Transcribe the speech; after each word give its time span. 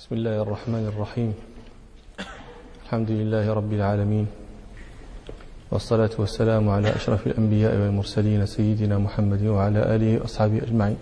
بسم 0.00 0.16
الله 0.16 0.42
الرحمن 0.42 0.84
الرحيم. 0.96 1.30
الحمد 2.88 3.10
لله 3.20 3.44
رب 3.52 3.72
العالمين. 3.72 4.26
والصلاة 5.72 6.10
والسلام 6.18 6.64
على 6.68 6.88
أشرف 6.88 7.26
الأنبياء 7.26 7.76
والمرسلين 7.76 8.46
سيدنا 8.46 8.96
محمد 8.96 9.42
وعلى 9.44 9.80
آله 9.94 10.24
وأصحابه 10.24 10.64
أجمعين. 10.64 10.96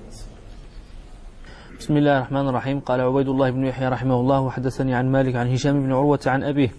بسم 1.79 1.95
الله 1.97 2.19
الرحمن 2.19 2.49
الرحيم. 2.49 2.81
قال 2.81 3.01
عبيد 3.01 3.29
الله 3.29 3.51
بن 3.51 3.65
يحيى 3.71 3.89
رحمه 3.89 4.19
الله 4.21 4.41
وحدثني 4.41 4.95
عن 4.95 5.07
مالك 5.15 5.35
عن 5.37 5.47
هشام 5.47 5.79
بن 5.79 5.93
عروة 5.95 6.27
عن 6.27 6.43
أبيه 6.43 6.71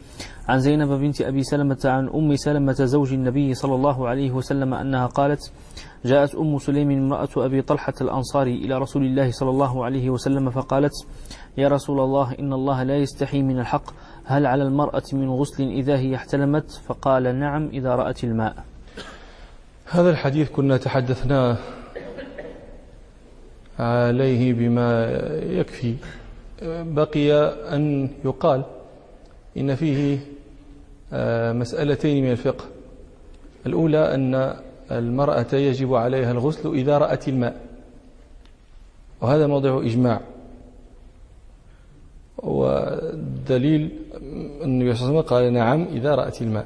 عن 0.49 0.59
زينب 0.59 0.91
بنت 0.91 1.21
أبي 1.21 1.43
سلمة 1.43 1.79
عن 1.85 2.09
أم 2.09 2.35
سلمة 2.35 2.73
زوج 2.73 3.13
النبي 3.13 3.53
صلى 3.53 3.75
الله 3.75 4.07
عليه 4.07 4.31
وسلم 4.31 4.73
أنها 4.73 5.07
قالت 5.07 5.51
جاءت 6.05 6.35
أم 6.35 6.59
سليم 6.59 6.91
امرأة 6.91 7.29
أبي 7.37 7.61
طلحة 7.61 7.93
الأنصاري 8.01 8.55
إلى 8.65 8.77
رسول 8.77 9.03
الله 9.05 9.31
صلى 9.31 9.49
الله 9.49 9.85
عليه 9.85 10.09
وسلم 10.09 10.49
فقالت 10.49 10.93
يا 11.59 11.67
رسول 11.67 11.99
الله 11.99 12.35
إن 12.39 12.53
الله 12.53 12.83
لا 12.83 12.97
يستحي 12.97 13.41
من 13.41 13.59
الحق. 13.59 13.83
هل 14.25 14.45
على 14.45 14.63
المرأة 14.63 15.03
من 15.13 15.29
غسل 15.29 15.63
إذا 15.63 15.97
هي 15.97 16.15
احتلمت؟ 16.15 16.71
فقال 16.71 17.39
نعم 17.39 17.69
إذا 17.73 17.95
رأت 17.95 18.23
الماء. 18.23 18.63
هذا 19.85 20.09
الحديث 20.09 20.49
كنا 20.49 20.77
تحدثنا 20.77 21.57
عليه 23.79 24.53
بما 24.53 25.05
يكفي. 25.49 25.95
بقي 26.61 27.33
أن 27.75 28.09
يقال 28.25 28.63
إن 29.57 29.75
فيه 29.75 30.19
آه، 31.13 31.53
مسألتين 31.53 32.23
من 32.23 32.31
الفقه. 32.31 32.65
الأولى 33.65 34.15
أن 34.15 34.55
المرأة 34.91 35.53
يجب 35.53 35.95
عليها 35.95 36.31
الغسل 36.31 36.73
إذا 36.73 36.97
رأت 36.97 37.27
الماء 37.27 37.61
وهذا 39.21 39.47
موضع 39.47 39.81
إجماع. 39.81 40.21
ودليل 42.43 43.99
النبي 44.63 44.93
صلى 44.95 45.09
الله 45.09 45.17
عليه 45.17 45.19
وسلم 45.19 45.21
قال 45.21 45.53
نعم 45.53 45.87
إذا 45.93 46.15
رأت 46.15 46.41
الماء. 46.41 46.65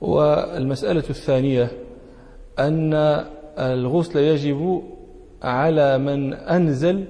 والمسألة 0.00 1.04
الثانية 1.10 1.70
أن 2.58 2.94
الغسل 3.58 4.18
يجب 4.18 4.82
على 5.42 5.98
من 5.98 6.34
أنزل 6.34 7.04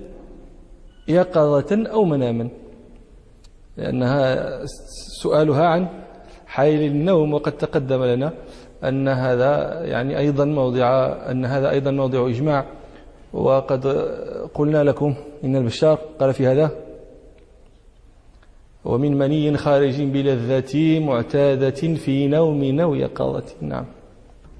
يقظة 1.08 1.91
أو 1.92 2.04
مناما. 2.04 2.48
لأنها 3.77 4.60
سؤالها 5.22 5.66
عن 5.66 5.88
حيل 6.47 6.82
النوم 6.82 7.34
وقد 7.34 7.52
تقدم 7.52 8.04
لنا 8.04 8.32
أن 8.84 9.08
هذا 9.08 9.84
يعني 9.84 10.19
أيضا 10.19 10.44
موضع 10.44 11.06
أن 11.30 11.44
هذا 11.44 11.70
أيضا 11.70 11.91
موضع 11.91 12.28
إجماع. 12.28 12.66
وقد 13.32 13.86
قلنا 14.54 14.84
لكم 14.84 15.14
إن 15.44 15.56
البشار 15.56 15.98
قال 16.20 16.34
في 16.34 16.47
هذا 16.47 16.70
ومن 18.86 19.18
مني 19.18 19.56
خارج 19.56 20.02
بلذة 20.02 20.74
معتادة 21.00 21.80
في 21.94 22.26
نوم 22.26 22.80
أو 22.80 22.94
يقظة. 22.94 23.44
نعم. 23.60 23.84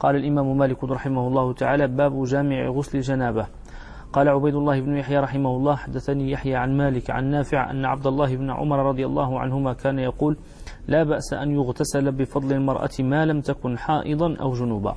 قال 0.01 0.17
الإمام 0.17 0.59
مالك 0.59 0.85
رحمه 0.85 1.29
الله 1.29 1.53
تعالى 1.53 1.87
باب 1.87 2.25
جامع 2.25 2.69
غسل 2.69 2.99
الجنابة. 2.99 3.47
قال 4.13 4.29
عبيد 4.29 4.55
الله 4.55 4.81
بن 4.81 4.97
يحيى 4.97 5.19
رحمه 5.19 5.57
الله 5.57 5.77
حدثني 5.77 6.31
يحيى 6.31 6.55
عن 6.55 6.77
مالك 6.77 7.11
عن 7.11 7.25
نافع 7.31 7.71
أن 7.71 7.85
عبد 7.85 8.07
الله 8.07 8.37
بن 8.37 8.51
عمر 8.51 8.79
رضي 8.79 9.07
الله 9.07 9.41
عنهما 9.41 9.73
كان 9.73 9.99
يقول 9.99 10.37
لا 10.89 11.03
بأس 11.03 11.33
أن 11.33 11.51
يغتسل 11.51 12.13
بفضل 12.13 12.53
المرأة 12.53 12.91
ما 13.01 13.27
لم 13.27 13.41
تكن 13.41 13.79
حائضا 13.79 14.37
أو 14.41 14.53
جنوبا. 14.53 14.97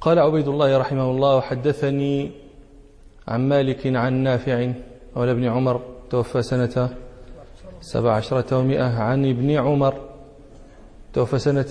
قال 0.00 0.18
عبيد 0.18 0.48
الله 0.48 0.78
رحمه 0.78 1.10
الله 1.10 1.40
حدثني 1.40 2.30
عن 3.28 3.48
مالك 3.48 3.86
عن 3.86 4.12
نافع 4.14 4.72
مولى 5.16 5.30
ابن 5.32 5.44
عمر 5.44 5.80
توفى 6.10 6.42
سنة 6.42 6.90
سبع 7.80 8.12
عشرة 8.12 8.58
ومئة 8.58 9.00
عن 9.00 9.26
ابن 9.26 9.50
عمر. 9.50 9.94
توفى 11.12 11.38
سنة 11.38 11.66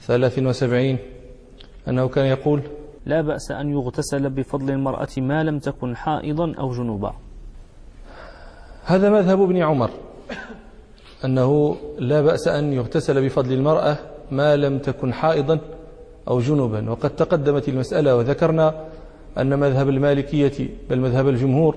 ثلاث 0.00 0.38
وسبعين. 0.38 0.98
أنه 1.88 2.08
كان 2.08 2.26
يقول 2.26 2.62
لا 3.06 3.20
بأس 3.20 3.50
أن 3.50 3.70
يغتسل 3.70 4.30
بفضل 4.30 4.70
المرأة 4.70 5.08
ما 5.16 5.44
لم 5.44 5.58
تكن 5.58 5.96
حائضا 5.96 6.54
أو 6.58 6.72
جنوبا. 6.72 7.12
هذا 8.84 9.10
مذهب 9.10 9.42
ابن 9.42 9.56
عمر. 9.56 9.90
أنه 11.24 11.76
لا 11.98 12.20
بأس 12.20 12.48
أن 12.48 12.72
يغتسل 12.72 13.24
بفضل 13.24 13.52
المرأة 13.52 13.98
ما 14.30 14.56
لم 14.56 14.78
تكن 14.78 15.12
حائضا 15.12 15.58
أو 16.28 16.40
جنوبا. 16.40 16.90
وقد 16.90 17.10
تقدمت 17.10 17.68
المسألة 17.68 18.16
وذكرنا 18.16 18.84
أن 19.38 19.58
مذهب 19.58 19.88
المالكية 19.88 20.68
بل 20.90 21.00
مذهب 21.00 21.28
الجمهور 21.28 21.76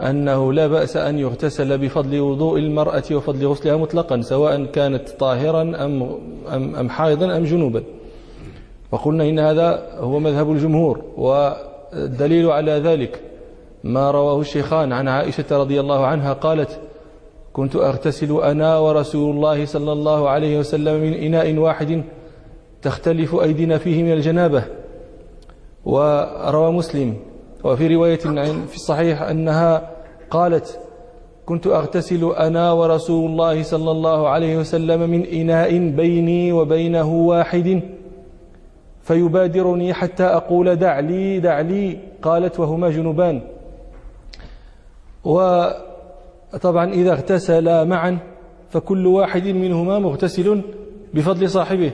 أنه 0.00 0.52
لا 0.52 0.66
بأس 0.66 0.96
أن 0.96 1.18
يغتسل 1.18 1.78
بفضل 1.78 2.20
وضوء 2.20 2.58
المرأة 2.58 3.02
وفضل 3.12 3.46
غسلها 3.46 3.76
مطلقا 3.76 4.20
سواء 4.20 4.64
كانت 4.64 5.08
طاهرا 5.08 5.62
أم, 5.62 6.18
أم, 6.52 6.74
أم 6.76 6.90
حائضا 6.90 7.36
أم 7.36 7.44
جنوبا. 7.44 7.82
وقلنا 8.92 9.28
إن 9.28 9.38
هذا 9.38 9.96
هو 9.98 10.18
مذهب 10.18 10.52
الجمهور 10.52 11.02
والدليل 11.16 12.50
على 12.50 12.72
ذلك 12.72 13.20
ما 13.84 14.10
رواه 14.10 14.40
الشيخان 14.40 14.92
عن 14.92 15.08
عائشة 15.08 15.44
رضي 15.50 15.80
الله 15.80 16.06
عنها 16.06 16.32
قالت 16.32 16.78
كنت 17.52 17.76
أغتسل 17.76 18.40
أنا 18.42 18.78
ورسول 18.78 19.36
الله 19.36 19.66
صلى 19.66 19.92
الله 19.92 20.28
عليه 20.28 20.58
وسلم 20.58 21.00
من 21.00 21.14
إناء 21.14 21.54
واحد 21.56 22.04
تختلف 22.82 23.34
أيدينا 23.34 23.78
فيه 23.78 24.02
من 24.02 24.12
الجنابة. 24.12 24.64
وروى 25.84 26.72
مسلم 26.72 27.16
وفي 27.64 27.94
رواية 27.94 28.16
في 28.66 28.74
الصحيح 28.74 29.22
أنها 29.22 29.90
قالت 30.30 30.80
كنت 31.46 31.66
أغتسل 31.66 32.24
أنا 32.24 32.72
ورسول 32.72 33.30
الله 33.30 33.62
صلى 33.62 33.90
الله 33.90 34.28
عليه 34.28 34.56
وسلم 34.56 35.10
من 35.10 35.26
إناء 35.26 35.78
بيني 35.78 36.52
وبينه 36.52 37.12
واحد 37.14 37.82
فيبادرني 39.02 39.94
حتى 39.94 40.24
أقول 40.24 40.76
دع 40.76 41.00
لي 41.00 41.40
دع 41.40 41.60
لي. 41.60 41.98
قالت 42.22 42.60
وهما 42.60 42.90
جنوبان 42.90 43.42
وطبعا 45.24 46.92
إذا 46.92 47.12
اغتسلا 47.12 47.84
معا 47.84 48.18
فكل 48.70 49.06
واحد 49.06 49.46
منهما 49.46 49.98
مغتسل 49.98 50.62
بفضل 51.14 51.50
صاحبه. 51.50 51.92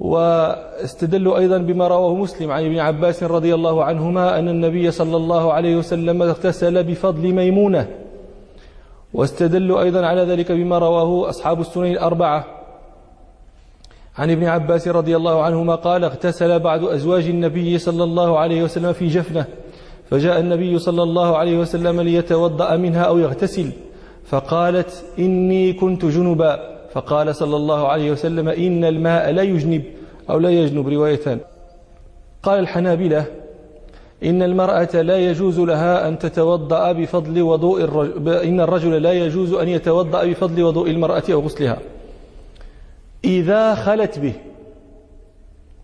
واستدلوا 0.00 1.38
أيضا 1.38 1.58
بما 1.58 1.88
رواه 1.88 2.14
مسلم 2.14 2.50
عن 2.50 2.64
ابن 2.64 2.78
عباس 2.78 3.22
رضي 3.22 3.54
الله 3.54 3.84
عنهما 3.84 4.38
أن 4.38 4.48
النبي 4.48 4.90
صلى 4.90 5.16
الله 5.16 5.52
عليه 5.52 5.76
وسلم 5.76 6.22
اغتسل 6.22 6.84
بفضل 6.84 7.32
ميمونة. 7.32 7.88
واستدلوا 9.14 9.82
أيضا 9.82 10.06
على 10.06 10.22
ذلك 10.22 10.52
بما 10.52 10.78
رواه 10.78 11.28
أصحاب 11.28 11.60
السنن 11.60 11.86
الأربعة. 11.86 12.44
عن 14.18 14.30
ابن 14.30 14.44
عباس 14.44 14.88
رضي 14.88 15.16
الله 15.16 15.42
عنهما 15.42 15.74
قال 15.74 16.04
اغتسل 16.04 16.58
بعض 16.58 16.84
أزواج 16.84 17.26
النبي 17.28 17.78
صلى 17.78 18.04
الله 18.04 18.38
عليه 18.38 18.62
وسلم 18.62 18.92
في 18.92 19.06
جفنة. 19.06 19.44
فجاء 20.10 20.40
النبي 20.40 20.78
صلى 20.78 21.02
الله 21.02 21.36
عليه 21.36 21.58
وسلم 21.58 22.00
ليتوضأ 22.00 22.76
منها 22.76 23.02
أو 23.02 23.18
يغتسل. 23.18 23.72
فقالت 24.26 25.04
إني 25.18 25.72
كنت 25.72 26.04
جنبا. 26.04 26.75
فقال 26.96 27.34
صلى 27.34 27.56
الله 27.56 27.88
عليه 27.88 28.10
وسلم 28.10 28.48
إن 28.48 28.84
الماء 28.84 29.30
لا 29.30 29.42
يجنب 29.42 29.82
أو 30.30 30.38
لا 30.38 30.50
يجنب 30.50 30.88
روايتان. 30.88 31.38
قال 32.42 32.58
الحنابلة 32.58 33.26
إن 34.24 34.42
المرأة 34.42 35.02
لا 35.02 35.18
يجوز 35.18 35.60
لها 35.60 36.08
أن 36.08 36.18
تتوضأ 36.18 36.92
بفضل 36.92 37.42
وضوء 37.42 37.84
الرجل 37.84 38.28
إن 38.28 38.60
الرجل 38.60 39.02
لا 39.02 39.12
يجوز 39.12 39.52
أن 39.52 39.68
يتوضأ 39.68 40.24
بفضل 40.24 40.62
وضوء 40.62 40.90
المرأة 40.90 41.22
أو 41.32 41.40
غسلها. 41.40 41.78
إذا 43.24 43.74
خلت 43.74 44.18
به 44.18 44.32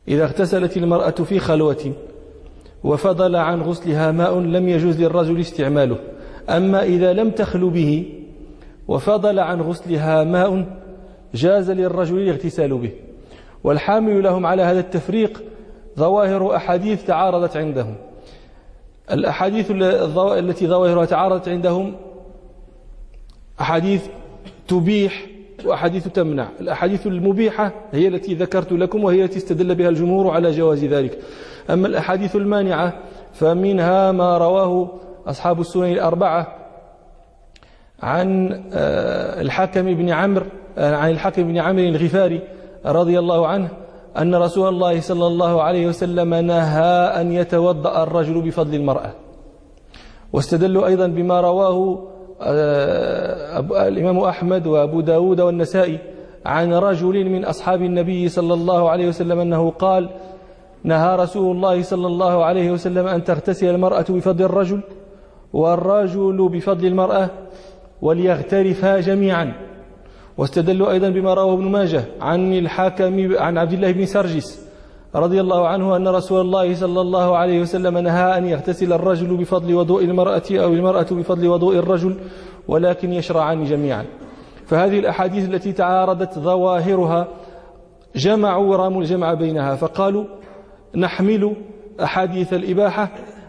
إذا 0.09 0.25
اغتسلت 0.25 0.77
المرأة 0.77 1.11
في 1.11 1.39
خلوة 1.39 1.93
وفضل 2.85 3.37
عن 3.37 3.63
غسلها 3.63 4.13
ماء 4.13 4.39
لم 4.39 4.69
يجوز 4.69 5.01
للرجل 5.01 5.41
استعماله. 5.41 5.97
أما 6.49 6.83
إذا 6.83 7.13
لم 7.13 7.31
تخل 7.31 7.71
به 7.71 8.05
وفضل 8.89 9.39
عن 9.39 9.61
غسلها 9.61 10.25
ماء 10.25 10.82
جاز 11.35 11.71
للرجل 11.71 12.19
الاغتسال 12.19 12.79
به. 12.79 12.91
والحامل 13.65 14.23
لهم 14.23 14.47
على 14.47 14.63
هذا 14.63 14.81
التفريق 14.81 15.43
ظواهر 15.99 16.57
أحاديث 16.57 17.07
تعارضت 17.07 17.57
عندهم. 17.57 17.95
الأحاديث 19.11 19.71
التي 20.17 20.67
ظواهرها 20.67 21.05
تعارضت 21.05 21.49
عندهم 21.49 21.95
أحاديث 23.61 24.03
تبيح 24.69 25.27
وأحاديث 25.65 26.09
تمنع. 26.09 26.49
الأحاديث 26.61 27.07
المبيحة 27.07 27.73
هي 27.93 28.09
التي 28.09 28.35
ذكرت 28.35 28.73
لكم 28.73 29.05
وهي 29.05 29.25
التي 29.25 29.39
استدل 29.39 29.75
بها 29.75 29.89
الجمهور 29.89 30.31
على 30.31 30.51
جواز 30.51 30.85
ذلك. 30.85 31.19
أما 31.71 31.89
الأحاديث 31.89 32.37
المانعة 32.37 32.93
فمنها 33.33 34.13
ما 34.13 34.39
رواه 34.39 34.89
أصحاب 35.27 35.61
السنن 35.61 35.93
الأربعة 35.93 36.57
عن 38.03 38.53
آه، 38.73 39.41
الحاكم 39.41 39.95
بن 39.95 40.11
عمرو 40.11 40.47
عن 40.79 41.11
الحاكم 41.11 41.43
بن 41.43 41.59
عمرو 41.59 41.85
الغفاري 41.85 42.41
رضي 42.87 43.19
الله 43.19 43.47
عنه 43.47 43.69
أن 44.19 44.35
رسول 44.35 44.69
الله 44.69 45.01
صلى 45.01 45.27
الله 45.27 45.63
عليه 45.63 45.87
وسلم 45.87 46.35
نهى 46.35 47.21
أن 47.21 47.33
يتوضأ 47.33 48.03
الرجل 48.03 48.41
بفضل 48.43 48.75
المرأة. 48.75 49.11
واستدلوا 50.33 50.87
أيضا 50.87 51.07
بما 51.07 51.41
رواه 51.41 52.09
آه، 52.43 53.89
الإمام 53.89 54.19
أحمد 54.19 54.67
وأبو 54.67 55.01
داود 55.01 55.41
والنسائي 55.41 55.99
عن 56.47 56.75
رجل 56.75 57.31
من 57.31 57.45
أصحاب 57.45 57.83
النبي 57.83 58.29
صلى 58.29 58.55
الله 58.55 58.91
عليه 58.91 59.09
وسلم 59.09 59.39
أنه 59.39 59.71
قال 59.71 60.09
نهى 60.85 61.17
رسول 61.17 61.57
الله 61.57 61.83
صلى 61.83 62.07
الله 62.07 62.45
عليه 62.45 62.71
وسلم 62.71 63.07
أن 63.07 63.25
تغتسل 63.25 63.67
المرأة 63.67 64.05
بفضل 64.09 64.45
الرجل 64.45 64.81
والرجل 65.53 66.49
بفضل 66.49 66.87
المرأة 66.87 67.31
وليغترفا 68.03 69.01
جميعا. 69.01 69.55
واستدلوا 70.39 70.93
أيضا 70.93 71.09
بما 71.09 71.35
رواه 71.35 71.55
ابن 71.55 71.65
ماجه 71.65 72.05
عن 72.21 72.55
الحاكم 72.55 73.37
عن 73.39 73.59
عبد 73.59 73.73
الله 73.73 73.93
بن 73.93 74.07
سرجس 74.07 74.63
رضي 75.15 75.41
الله 75.41 75.69
عنه 75.69 75.97
أن 75.97 76.09
رسول 76.09 76.41
الله 76.41 76.75
صلى 76.75 77.01
الله 77.01 77.37
عليه 77.37 77.61
وسلم 77.61 77.99
نهى 77.99 78.39
أن 78.39 78.47
يغتسل 78.47 78.93
الرجل 78.93 79.37
بفضل 79.37 79.75
وضوء 79.75 80.05
المرأة 80.05 80.43
أو 80.53 80.73
المرأة 80.73 81.07
بفضل 81.11 81.49
وضوء 81.49 81.77
الرجل 81.77 82.17
ولكن 82.69 83.13
يشرعان 83.13 83.65
جميعا. 83.65 84.05
فهذه 84.67 84.99
الأحاديث 84.99 85.49
التي 85.49 85.73
تعارضت 85.73 86.39
ظواهرها 86.39 87.29
جمعوا 88.17 88.67
وراموا 88.67 89.01
الجمع 89.03 89.35
بينها. 89.35 89.77
فقالوا 89.77 90.25
نحمل 90.97 91.57
أحاديث 92.03 92.53
الإباحة 92.55 93.09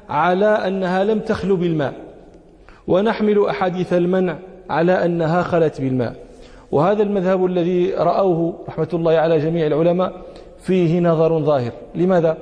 على 0.09 0.45
أنها 0.45 1.03
لم 1.03 1.19
تخلو 1.19 1.56
بالماء 1.56 1.94
ونحمل 2.88 3.45
أحاديث 3.45 3.94
المنع 3.94 4.39
على 4.69 5.06
أنها 5.06 5.44
خلت 5.44 5.81
بالماء. 5.81 6.23
وهذا 6.74 7.04
المذهب 7.04 7.46
الذي 7.46 7.94
رأوه 7.94 8.60
رحمة 8.68 8.88
الله 8.94 9.12
على 9.12 9.40
جميع 9.40 9.68
العلماء 9.68 10.22
فيه 10.58 11.00
نظر 11.00 11.40
ظاهر. 11.40 11.72
لماذا؟ 11.96 12.38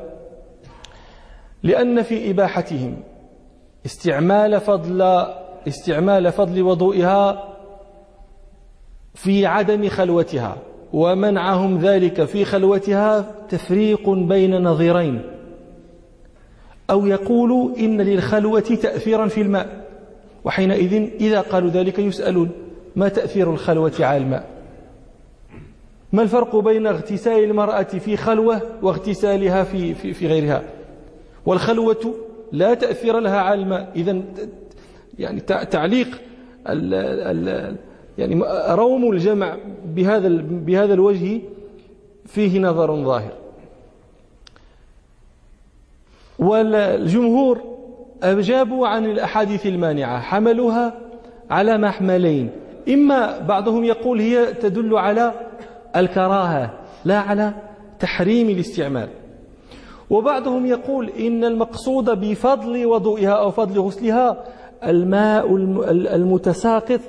لأن 1.64 2.02
في 2.02 2.32
إباحتهم 2.32 2.98
استعمال 3.86 4.60
فضل 4.60 5.02
استعمال 5.68 6.32
فضل 6.32 6.62
وضوئها 6.62 7.44
في 9.14 9.46
عدم 9.46 9.90
خلوتها 9.90 10.58
ومنعهم 10.94 11.78
ذلك 11.78 12.24
في 12.24 12.46
خلوتها 12.46 13.26
تفريق 13.50 14.10
بين 14.10 14.64
نظيرين. 14.64 15.22
أو 16.90 17.06
يقول 17.06 17.74
إن 17.80 18.02
للخلوة 18.02 18.60
تأثيرا 18.60 19.28
في 19.28 19.42
الماء 19.42 19.88
وحينئذ 20.44 20.94
إذا 21.22 21.42
قالوا 21.42 21.70
ذلك 21.70 22.00
يسألون. 22.00 22.61
ما 22.96 23.08
تأثير 23.08 23.52
الخلوة 23.52 23.94
على 24.00 24.18
الماء؟ 24.18 24.46
ما 26.14 26.22
الفرق 26.22 26.56
بين 26.56 26.88
اغتسال 26.88 27.44
المرأة 27.44 27.84
في 27.84 28.18
خلوة 28.18 28.62
واغتسالها 28.82 29.64
في, 29.64 29.94
في, 29.96 30.14
في 30.14 30.28
غيرها؟ 30.28 30.64
والخلوة 31.46 32.16
لا 32.52 32.74
تأثير 32.74 33.20
لها 33.20 33.40
على 33.40 33.62
الماء. 33.62 33.92
إذا 33.96 34.22
يعني 35.20 35.40
تعليق 35.72 36.22
ال 36.70 36.94
ال 36.94 37.76
يعني 38.18 38.44
روم 38.76 39.12
الجمع 39.12 39.58
بهذا 39.86 40.30
بهذا 40.42 40.94
الوجه 40.94 41.42
فيه 42.26 42.60
نظر 42.60 42.96
ظاهر. 43.04 43.32
والجمهور 46.40 47.62
أجابوا 48.24 48.88
عن 48.88 49.06
الأحاديث 49.06 49.66
المانعة 49.66 50.20
حملوها 50.20 50.94
على 51.50 51.78
محملين. 51.78 52.50
إما 52.90 53.40
بعضهم 53.40 53.84
يقول 53.84 54.20
هي 54.20 54.54
تدل 54.54 54.98
على 54.98 55.34
الكراهة 55.96 56.74
لا 57.06 57.20
على 57.20 57.54
تحريم 58.00 58.50
الاستعمال. 58.50 59.10
وبعضهم 60.10 60.66
يقول 60.66 61.10
إن 61.10 61.44
المقصود 61.44 62.10
بفضل 62.10 62.86
وضوئها 62.86 63.32
أو 63.32 63.52
فضل 63.52 63.80
غسلها 63.80 64.44
الماء 64.84 65.56
المتساقط 66.16 67.00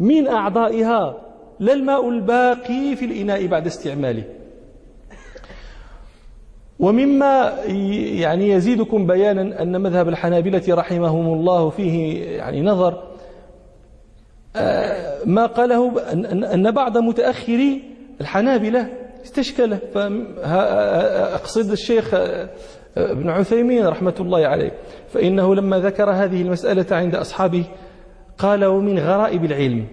من 0.00 0.28
أعضائها 0.28 1.16
لا 1.60 1.72
الماء 1.72 2.08
الباقي 2.08 2.96
في 2.96 3.04
الإناء 3.04 3.46
بعد 3.46 3.66
استعماله. 3.66 4.24
ومما 6.80 7.52
يعني 8.18 8.50
يزيدكم 8.50 9.06
بيانا 9.06 9.62
أن 9.62 9.80
مذهب 9.80 10.08
الحنابلة 10.08 10.62
رحمهم 10.68 11.34
الله 11.34 11.70
فيه 11.70 12.24
يعني 12.36 12.62
نظر 12.62 13.09
ما 15.26 15.46
قاله 15.46 16.02
أن 16.54 16.70
بعض 16.70 16.98
متأخري 16.98 17.82
الحنابلة 18.20 18.88
استشكله 19.24 19.78
فأقصد 19.94 21.70
الشيخ 21.70 22.14
آه، 22.14 22.48
ابن 22.96 23.28
عثيمين 23.30 23.86
رحمة 23.86 24.14
الله 24.20 24.46
عليه. 24.46 24.72
فإنه 25.08 25.54
لما 25.54 25.78
ذكر 25.78 26.10
هذه 26.10 26.42
المسألة 26.42 26.96
عند 26.96 27.14
أصحابه 27.14 27.64
قال 28.38 28.64
ومن 28.64 28.98
غرائب 28.98 29.44
العلم 29.44 29.86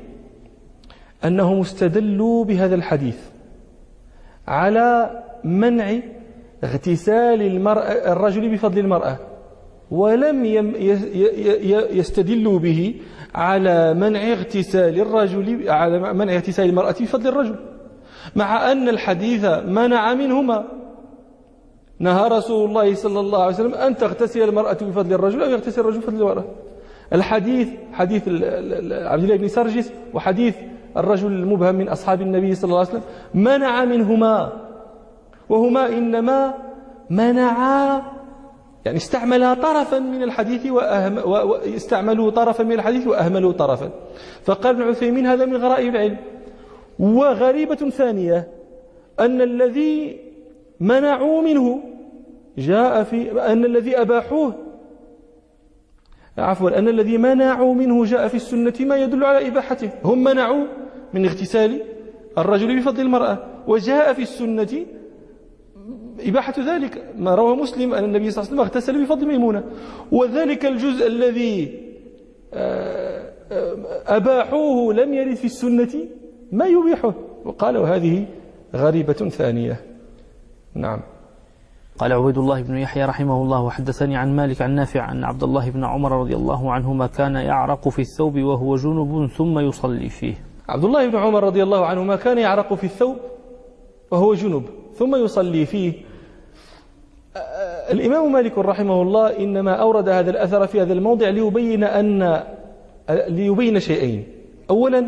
أنهم 1.25 1.59
استدلوا 1.59 2.45
بهذا 2.45 2.75
الحديث 2.75 3.17
على 4.47 5.23
منع 5.43 5.95
اغتسال 6.63 7.41
المرأة 7.41 8.11
الرجل 8.11 8.49
بفضل 8.53 8.79
المرأة. 8.79 9.17
ولم 9.91 10.45
يستدلوا 11.91 12.59
به 12.59 12.95
على 13.35 13.93
منع 13.93 14.31
اغتسال 14.31 14.99
الرجل 14.99 15.69
على 15.69 16.13
منع 16.13 16.33
اغتسال 16.33 16.69
المرأة 16.69 16.95
بفضل 17.01 17.27
الرجل 17.27 17.55
مع 18.35 18.71
أن 18.71 18.89
الحديث 18.89 19.45
منع 19.65 20.13
منهما. 20.13 20.65
نهى 21.99 22.27
رسول 22.27 22.69
الله 22.69 22.95
صلى 22.95 23.19
الله 23.19 23.43
عليه 23.43 23.53
وسلم 23.53 23.73
أن 23.73 23.97
تغتسل 23.97 24.41
المرأة 24.41 24.77
بفضل 24.81 25.13
الرجل 25.13 25.43
أو 25.43 25.49
يغتسل 25.49 25.81
الرجل 25.81 25.99
بفضل 25.99 26.15
المرأة 26.15 26.45
الحديث 27.13 27.67
حديث 27.93 28.27
عبد 28.91 29.23
الله 29.23 29.35
بن 29.35 29.47
سرجس 29.47 29.91
وحديث 30.13 30.55
الرجل 30.97 31.27
المبهم 31.27 31.75
من 31.75 31.89
أصحاب 31.89 32.21
النبي 32.21 32.55
صلى 32.55 32.67
الله 32.69 32.79
عليه 32.79 32.89
وسلم 32.89 33.03
منع 33.33 33.85
منهما 33.85 34.53
وهما 35.49 35.87
إنما 35.87 36.53
منعا 37.09 38.01
يعني 38.87 38.97
استعملا 38.97 39.53
طرفا 39.53 39.99
من 39.99 40.23
الحديث 40.23 40.65
وأهم 40.65 41.17
واستعملوا 41.17 42.31
طرفا 42.31 42.63
من 42.63 42.71
الحديث 42.71 43.07
وأهملوا 43.07 43.51
طرفا. 43.51 43.89
فقال 44.43 44.75
ابن 44.75 44.89
عثيمين 44.89 45.25
هذا 45.25 45.45
من 45.45 45.55
غرائب 45.55 45.95
العلم. 45.95 46.17
وغريبة 46.99 47.75
ثانية 47.75 48.47
أن 49.19 49.41
الذي 49.41 50.19
منعوا 50.79 51.41
منه 51.41 51.83
جاء 52.57 53.03
في 53.03 53.41
أن 53.41 53.65
الذي 53.65 54.01
أباحوه 54.01 54.53
عفوا 56.37 56.79
أن 56.79 56.87
الذي 56.87 57.17
منعوا 57.17 57.73
منه 57.73 58.05
جاء 58.05 58.27
في 58.27 58.35
السنة 58.35 58.73
ما 58.79 58.95
يدل 58.95 59.23
على 59.23 59.47
إباحته. 59.47 59.89
هم 60.03 60.23
منعوا 60.23 60.65
من 61.13 61.25
اغتسال 61.25 61.81
الرجل 62.37 62.79
بفضل 62.79 63.01
المرأة. 63.01 63.37
وجاء 63.67 64.13
في 64.13 64.21
السنة 64.21 64.85
إباحة 66.19 66.53
ذلك. 66.59 67.03
ما 67.17 67.35
روى 67.35 67.55
مسلم 67.55 67.93
أن 67.93 68.03
النبي 68.03 68.31
صلى 68.31 68.41
الله 68.41 68.51
عليه 68.51 68.53
وسلم 68.53 68.59
اغتسل 68.59 69.03
بفضل 69.03 69.27
ميمونة. 69.27 69.63
وذلك 70.11 70.65
الجزء 70.65 71.07
الذي 71.07 71.87
آه، 72.53 73.33
آه، 73.51 73.75
أباحوه 74.17 74.93
لم 74.93 75.13
يرد 75.13 75.35
في 75.35 75.45
السنة 75.45 75.93
ما 76.51 76.65
يبيحه؟ 76.65 77.13
وقالوا 77.45 77.87
هذه 77.87 78.25
غريبة 78.75 79.13
ثانية. 79.13 79.81
نعم. 80.75 81.01
قال 81.97 82.13
عبيد 82.13 82.37
الله 82.37 82.61
بن 82.61 82.77
يحيى 82.77 83.05
رحمه 83.05 83.43
الله 83.43 83.61
وحدثني 83.61 84.17
عن 84.17 84.35
مالك 84.35 84.61
عن 84.61 84.75
نافع 84.75 85.11
أن 85.11 85.23
عبد 85.23 85.43
الله 85.43 85.69
بن 85.69 85.83
عمر 85.83 86.11
رضي 86.11 86.35
الله 86.35 86.71
عنهما 86.71 87.07
كان 87.07 87.35
يعرق 87.35 87.89
في 87.89 87.99
الثوب 87.99 88.37
وهو 88.37 88.75
جنب 88.75 89.27
ثم 89.27 89.59
يصلي 89.59 90.09
فيه. 90.09 90.35
عبد 90.69 90.83
الله 90.83 91.07
بن 91.07 91.15
عمر 91.15 91.43
رضي 91.43 91.63
الله 91.63 91.85
عنهما 91.85 92.15
كان 92.15 92.37
يعرق 92.37 92.73
في 92.73 92.83
الثوب 92.83 93.17
وهو 94.11 94.33
جنب 94.33 94.63
ثم 94.93 95.15
يصلي 95.15 95.65
فيه. 95.65 95.93
الإمام 97.91 98.31
مالك 98.31 98.57
رحمه 98.57 99.01
الله 99.01 99.37
إنما 99.39 99.73
أورد 99.73 100.09
هذا 100.09 100.29
الأثر 100.29 100.67
في 100.67 100.81
هذا 100.81 100.93
الموضع 100.93 101.29
ليبين 101.29 101.83
أن 101.83 102.43
ليبين 103.09 103.79
شيئين. 103.79 104.27
أولا 104.69 104.99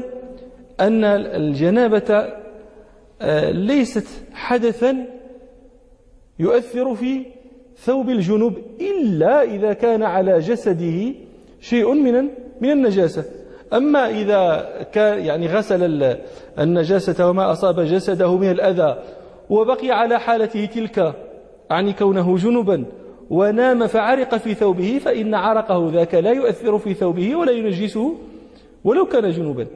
أن 0.79 1.03
الجنابة 1.03 2.25
آه، 3.21 3.51
ليست 3.51 4.07
حدثا 4.33 5.05
يؤثر 6.39 6.95
في 6.95 7.25
ثوب 7.77 8.09
الجنوب 8.09 8.57
إلا 8.81 9.43
إذا 9.43 9.73
كان 9.73 10.03
على 10.03 10.39
جسده 10.39 11.13
شيء 11.61 11.93
من 11.93 12.29
من 12.61 12.71
النجاسة. 12.71 13.23
أما 13.73 14.09
إذا 14.09 14.69
كان 14.93 15.25
يعني 15.25 15.47
غسل 15.47 16.17
النجاسة 16.59 17.29
وما 17.29 17.51
أصاب 17.51 17.79
جسده 17.79 18.37
من 18.37 18.51
الأذى 18.51 18.97
وبقي 19.49 19.91
على 19.91 20.19
حالته 20.19 20.65
تلك 20.65 21.13
يعني 21.69 21.93
كونه 21.93 22.37
جنبا 22.37 22.85
ونام 23.29 23.87
فعرق 23.87 24.35
في 24.37 24.53
ثوبه 24.53 24.99
فإن 25.03 25.35
عرقه 25.35 25.89
ذاك 25.93 26.15
لا 26.15 26.31
يؤثر 26.31 26.77
في 26.77 26.93
ثوبه 26.93 27.35
ولا 27.35 27.51
ينجسه 27.51 28.15
ولو 28.83 29.05
كان 29.05 29.31
جنوبا 29.31 29.67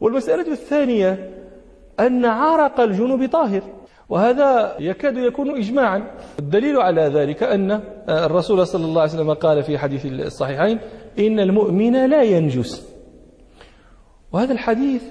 والمسألة 0.00 0.52
الثانية 0.52 1.30
أن 2.00 2.24
عرق 2.24 2.80
الجنوب 2.80 3.28
طاهر 3.28 3.62
وهذا 4.08 4.76
يكاد 4.80 5.16
يكون 5.16 5.56
إجماعا. 5.56 6.10
الدليل 6.38 6.76
على 6.76 7.02
ذلك 7.02 7.42
أن 7.42 7.80
الرسول 8.08 8.66
صلى 8.66 8.84
الله 8.84 9.00
عليه 9.00 9.12
وسلم 9.12 9.32
قال 9.34 9.62
في 9.62 9.78
حديث 9.78 10.06
الصحيحين 10.06 10.78
إن 11.18 11.40
المؤمن 11.40 12.10
لا 12.10 12.22
ينجس. 12.22 12.96
وهذا 14.32 14.52
الحديث 14.52 15.02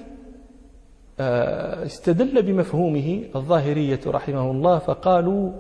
آه، 1.20 1.86
استدل 1.86 2.41
بمفهومه 2.41 3.24
الظاهرية 3.36 4.00
رحمه 4.08 4.51
الله 4.51 4.79
فقالوا 4.79 5.51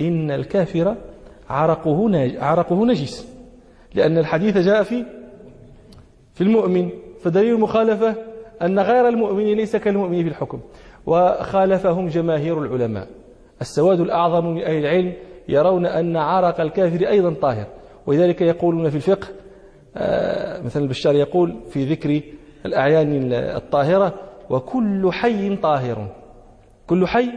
إن 0.00 0.30
الكافر 0.30 0.96
عرقه 1.50 2.10
عرقه 2.38 2.86
نجس. 2.86 3.28
لأن 3.94 4.18
الحديث 4.18 4.58
جاء 4.58 4.82
في 4.82 5.04
في 6.34 6.40
المؤمن 6.40 6.90
فدليل 7.22 7.54
المخالفة 7.54 8.14
أن 8.62 8.78
غير 8.78 9.08
المؤمن 9.08 9.44
ليس 9.44 9.76
كالمؤمن 9.76 10.22
في 10.22 10.28
الحكم. 10.28 10.60
وخالفهم 11.06 12.08
جماهير 12.08 12.64
العلماء. 12.64 13.08
السواد 13.60 14.00
الأعظم 14.00 14.46
من 14.46 14.62
أهل 14.62 14.76
العلم 14.76 15.12
يرون 15.48 15.86
أن 15.86 16.16
عرق 16.16 16.60
الكافر 16.60 17.08
أيضا 17.08 17.34
طاهر. 17.34 17.66
ولذلك 18.06 18.40
يقولون 18.40 18.90
في 18.90 18.96
الفقه 18.96 19.28
آه، 19.96 20.62
مثلا 20.62 20.82
البشار 20.82 21.14
يقول 21.14 21.56
في 21.70 21.84
ذكر 21.84 22.20
الأعيان 22.66 23.32
الطاهرة 23.32 24.14
وكل 24.50 25.12
حي 25.12 25.56
طاهر. 25.56 26.08
كل 26.86 27.06
حي 27.06 27.30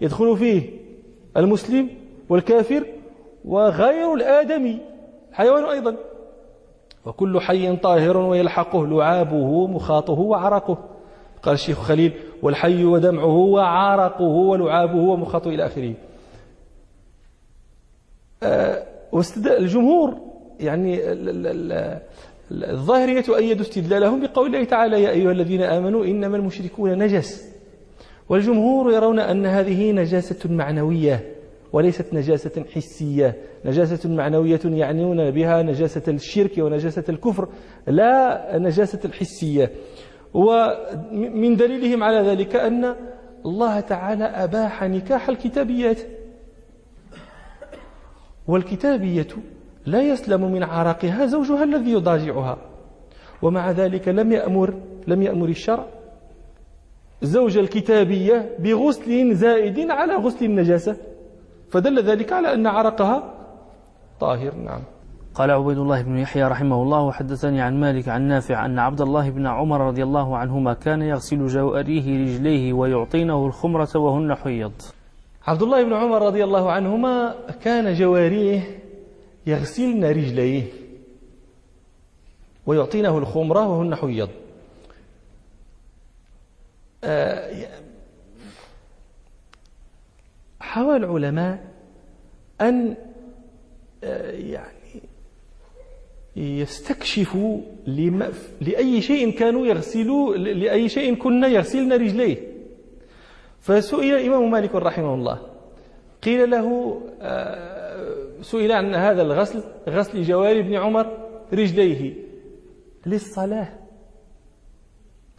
يدخل 0.00 0.36
فيه 0.36 0.85
المسلم 1.36 1.88
والكافر 2.28 2.86
وغير 3.44 4.14
الآدمي 4.14 4.78
حيوان 5.32 5.64
أيضا. 5.64 5.96
وكل 7.06 7.40
حي 7.40 7.76
طاهر 7.76 8.16
ويلحقه 8.16 8.86
لعابه 8.86 9.66
مخاطه 9.66 10.12
وعرقه. 10.12 10.78
قال 11.42 11.54
الشيخ 11.54 11.78
خليل 11.82 12.12
والحي 12.42 12.84
ودمعه 12.84 13.36
وعرقه 13.36 14.24
ولعابه 14.24 14.96
ومخاطه 14.96 15.48
إلى 15.48 15.66
آخره. 15.66 15.94
آه، 18.42 18.86
الجمهور 19.58 20.14
يعني 20.60 21.00
الظاهرية 22.50 23.36
أيدوا 23.36 23.62
استدلالهم 23.62 24.20
بقول 24.20 24.46
الله 24.46 24.64
تعالى 24.64 25.02
يا 25.02 25.10
أيها 25.10 25.32
الذين 25.32 25.62
آمنوا 25.62 26.04
إنما 26.04 26.36
المشركون 26.36 26.98
نجس. 26.98 27.55
والجمهور 28.28 28.92
يرون 28.92 29.18
أن 29.18 29.46
هذه 29.46 29.92
نجاسة 29.92 30.50
معنوية 30.50 31.34
وليست 31.72 32.14
نجاسة 32.14 32.64
حسية. 32.74 33.36
نجاسة 33.64 34.10
معنوية 34.10 34.60
يعنون 34.64 35.30
بها 35.30 35.62
نجاسة 35.62 36.12
الشرك 36.12 36.58
ونجاسة 36.58 37.04
الكفر 37.08 37.48
لا 37.86 38.58
نجاسة 38.58 39.00
الحسية. 39.04 39.70
ومن 40.34 41.56
دليلهم 41.56 42.02
على 42.02 42.28
ذلك 42.28 42.56
أن 42.56 42.94
الله 43.46 43.80
تعالى 43.80 44.24
أباح 44.24 44.82
نكاح 44.84 45.28
الكتابيات. 45.28 46.00
والكتابية 48.48 49.28
لا 49.86 50.02
يسلم 50.02 50.52
من 50.52 50.62
عرقها 50.62 51.26
زوجها 51.26 51.64
الذي 51.64 51.90
يضاجعها. 51.90 52.58
ومع 53.42 53.70
ذلك 53.70 54.08
لم 54.08 54.32
يأمر 54.32 54.74
لم 55.06 55.22
يأمر 55.22 55.48
الشرع 55.48 55.95
زوج 57.22 57.58
الكتابية 57.58 58.56
بغسل 58.58 59.34
زائد 59.34 59.90
على 59.90 60.14
غسل 60.14 60.44
النجاسة. 60.44 60.96
فدل 61.70 62.02
ذلك 62.02 62.32
على 62.32 62.54
أن 62.54 62.66
عرقها 62.66 63.34
طاهر. 64.20 64.54
نعم. 64.54 64.80
قال 65.34 65.50
عبيد 65.50 65.78
الله 65.78 66.02
بن 66.02 66.18
يحيى 66.18 66.42
رحمه 66.42 66.82
الله 66.82 67.02
وحدثني 67.02 67.60
عن 67.60 67.80
مالك 67.80 68.08
عن 68.08 68.22
نافع 68.22 68.66
أن 68.66 68.78
عبد 68.78 69.00
الله 69.00 69.30
بن 69.30 69.46
عمر 69.46 69.80
رضي 69.80 70.02
الله 70.02 70.36
عنهما 70.36 70.74
كان 70.74 71.02
يغسل 71.02 71.46
جواريه 71.46 72.24
رجليه 72.24 72.72
ويعطينه 72.72 73.46
الخمرة 73.46 73.88
وهن 73.96 74.34
حيض. 74.34 74.72
عبد 75.46 75.62
الله 75.62 75.84
بن 75.84 75.92
عمر 75.92 76.26
رضي 76.26 76.44
الله 76.44 76.70
عنهما 76.70 77.34
كان 77.62 77.94
جواريه 77.94 78.60
يغسلن 79.46 80.04
رجليه 80.04 80.62
ويعطينه 82.66 83.18
الخمرة 83.18 83.68
وهن 83.68 83.94
حيض. 83.94 84.28
حاول 90.60 91.04
العلماء 91.04 91.64
أن 92.60 92.96
آه، 94.04 94.30
يعني 94.30 95.02
يستكشفوا 96.36 97.60
لأي 98.60 99.00
شيء 99.00 99.30
كانوا 99.30 99.66
يغسلوا 99.66 100.36
لأي 100.36 100.88
شيء 100.88 101.14
كنا 101.14 101.48
يغسلن 101.48 101.92
رجليه. 101.92 102.36
فسئل 103.60 104.14
الإمام 104.14 104.50
مالك 104.50 104.74
رحمه 104.74 105.14
الله 105.14 105.40
قيل 106.22 106.50
له 106.50 107.00
آه، 107.20 108.26
سئل 108.42 108.72
عن 108.72 108.94
هذا 108.94 109.22
الغسل 109.22 109.62
غسل 109.88 110.22
جواري 110.22 110.62
بن 110.62 110.74
عمر 110.74 111.18
رجليه. 111.52 112.14
للصلاة. 113.06 113.78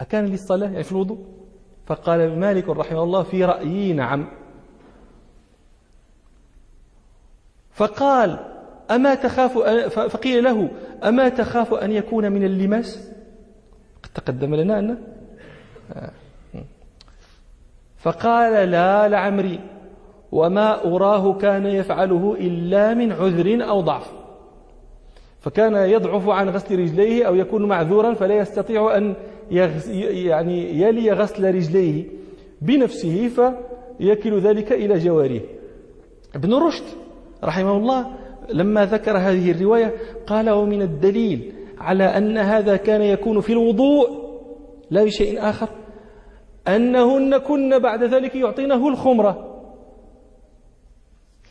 أكان 0.00 0.26
للصلاة 0.26 0.70
يعني 0.70 0.82
في 0.82 0.92
الوضوء؟ 0.92 1.37
فقال 1.88 2.38
مالك 2.40 2.68
رحمه 2.68 3.02
الله 3.02 3.22
في 3.22 3.44
رأيي 3.44 3.92
نعم. 3.92 4.28
فقال 7.72 8.38
أما 8.90 9.14
تخاف 9.14 9.58
فقيل 9.98 10.44
له 10.44 10.70
أما 11.04 11.28
تخاف 11.28 11.74
أن 11.74 11.92
يكون 11.92 12.32
من 12.32 12.44
اللماس؟ 12.44 13.12
قد 14.02 14.10
تقدم 14.14 14.54
لنا 14.54 14.78
أن 14.78 14.98
آه. 15.92 16.10
فقال 17.96 18.70
لا 18.70 19.08
لعمري 19.08 19.60
وما 20.32 20.84
أراه 20.84 21.32
كان 21.38 21.66
يفعله 21.66 22.36
إلا 22.40 22.94
من 22.94 23.12
عذر 23.12 23.68
أو 23.68 23.80
ضعف. 23.80 24.12
فكان 25.40 25.74
يضعف 25.74 26.28
عن 26.28 26.48
غسل 26.48 26.78
رجليه 26.78 27.24
أو 27.24 27.34
يكون 27.34 27.68
معذورا 27.68 28.14
فلا 28.14 28.34
يستطيع 28.34 28.96
أن 28.96 29.14
يعني 29.50 30.80
يلي 30.80 31.12
غسل 31.12 31.54
رجليه 31.54 32.04
بنفسه 32.62 33.28
فيكل 33.28 34.40
ذلك 34.40 34.72
إلى 34.72 34.98
جواريه. 34.98 35.40
ابن 36.34 36.54
رشد 36.54 36.84
رحمه 37.44 37.76
الله 37.76 38.06
لما 38.52 38.84
ذكر 38.84 39.18
هذه 39.18 39.50
الرواية 39.50 39.94
قال 40.26 40.50
ومن 40.50 40.82
الدليل 40.82 41.52
على 41.78 42.04
أن 42.04 42.38
هذا 42.38 42.76
كان 42.76 43.02
يكون 43.02 43.40
في 43.40 43.52
الوضوء 43.52 44.28
لا 44.90 45.04
بشيء 45.04 45.48
آخر 45.48 45.68
أنهن 46.68 47.38
كن 47.38 47.78
بعد 47.78 48.04
ذلك 48.04 48.34
يعطينه 48.34 48.88
الخمرة. 48.88 49.60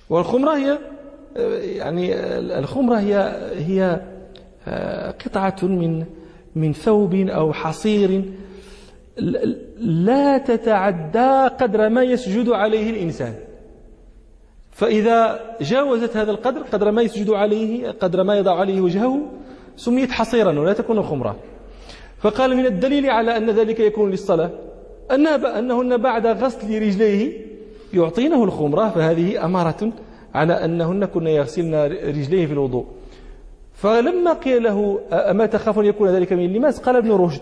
والخمرة 0.09 0.57
هي 0.57 0.77
يعني 1.77 2.15
الخمرة 2.59 2.95
هي 2.95 3.15
هي 3.55 4.01
قطعة 5.25 5.55
من 5.63 6.05
من 6.57 6.73
ثوب 6.73 7.15
أو 7.15 7.53
حصير 7.53 8.23
لا 9.77 10.37
تتعدى 10.37 11.47
قدر 11.59 11.89
ما 11.89 12.03
يسجد 12.03 12.49
عليه 12.49 12.89
الإنسان. 12.89 13.33
فإذا 14.71 15.39
جاوزت 15.61 16.17
هذا 16.17 16.31
القدر 16.31 16.61
قدر 16.61 16.91
ما 16.91 17.01
يسجد 17.01 17.29
عليه 17.29 17.91
قدر 17.91 18.23
ما 18.23 18.35
يضع 18.37 18.59
عليه 18.59 18.81
وجهه 18.81 19.21
سميت 19.75 20.11
حصيرا 20.11 20.59
ولا 20.59 20.73
تكون 20.73 21.03
خمرا. 21.03 21.35
فقال 22.21 22.57
من 22.57 22.65
الدليل 22.65 23.09
على 23.09 23.37
أن 23.37 23.49
ذلك 23.49 23.79
يكون 23.79 24.11
للصلاة 24.11 24.49
أنهن 25.59 25.97
بعد 25.97 26.27
غسل 26.27 26.81
رجليه 26.81 27.41
يعطينه 27.93 28.43
الخمرة 28.43 28.89
فهذه 28.89 29.45
أمارة 29.45 29.91
على 30.33 30.53
أنهن 30.65 31.05
كن 31.05 31.27
يغسلن 31.27 31.75
رجليه 32.17 32.45
في 32.45 32.53
الوضوء. 32.53 32.85
فلما 33.77 34.33
قيل 34.33 34.63
له 34.63 34.99
أما 35.11 35.45
تخاف 35.45 35.79
أن 35.79 35.85
يكون 35.85 36.09
ذلك 36.09 36.33
من 36.33 36.45
اللماس؟ 36.45 36.79
قال 36.79 36.95
ابن 36.95 37.11
رشد 37.11 37.41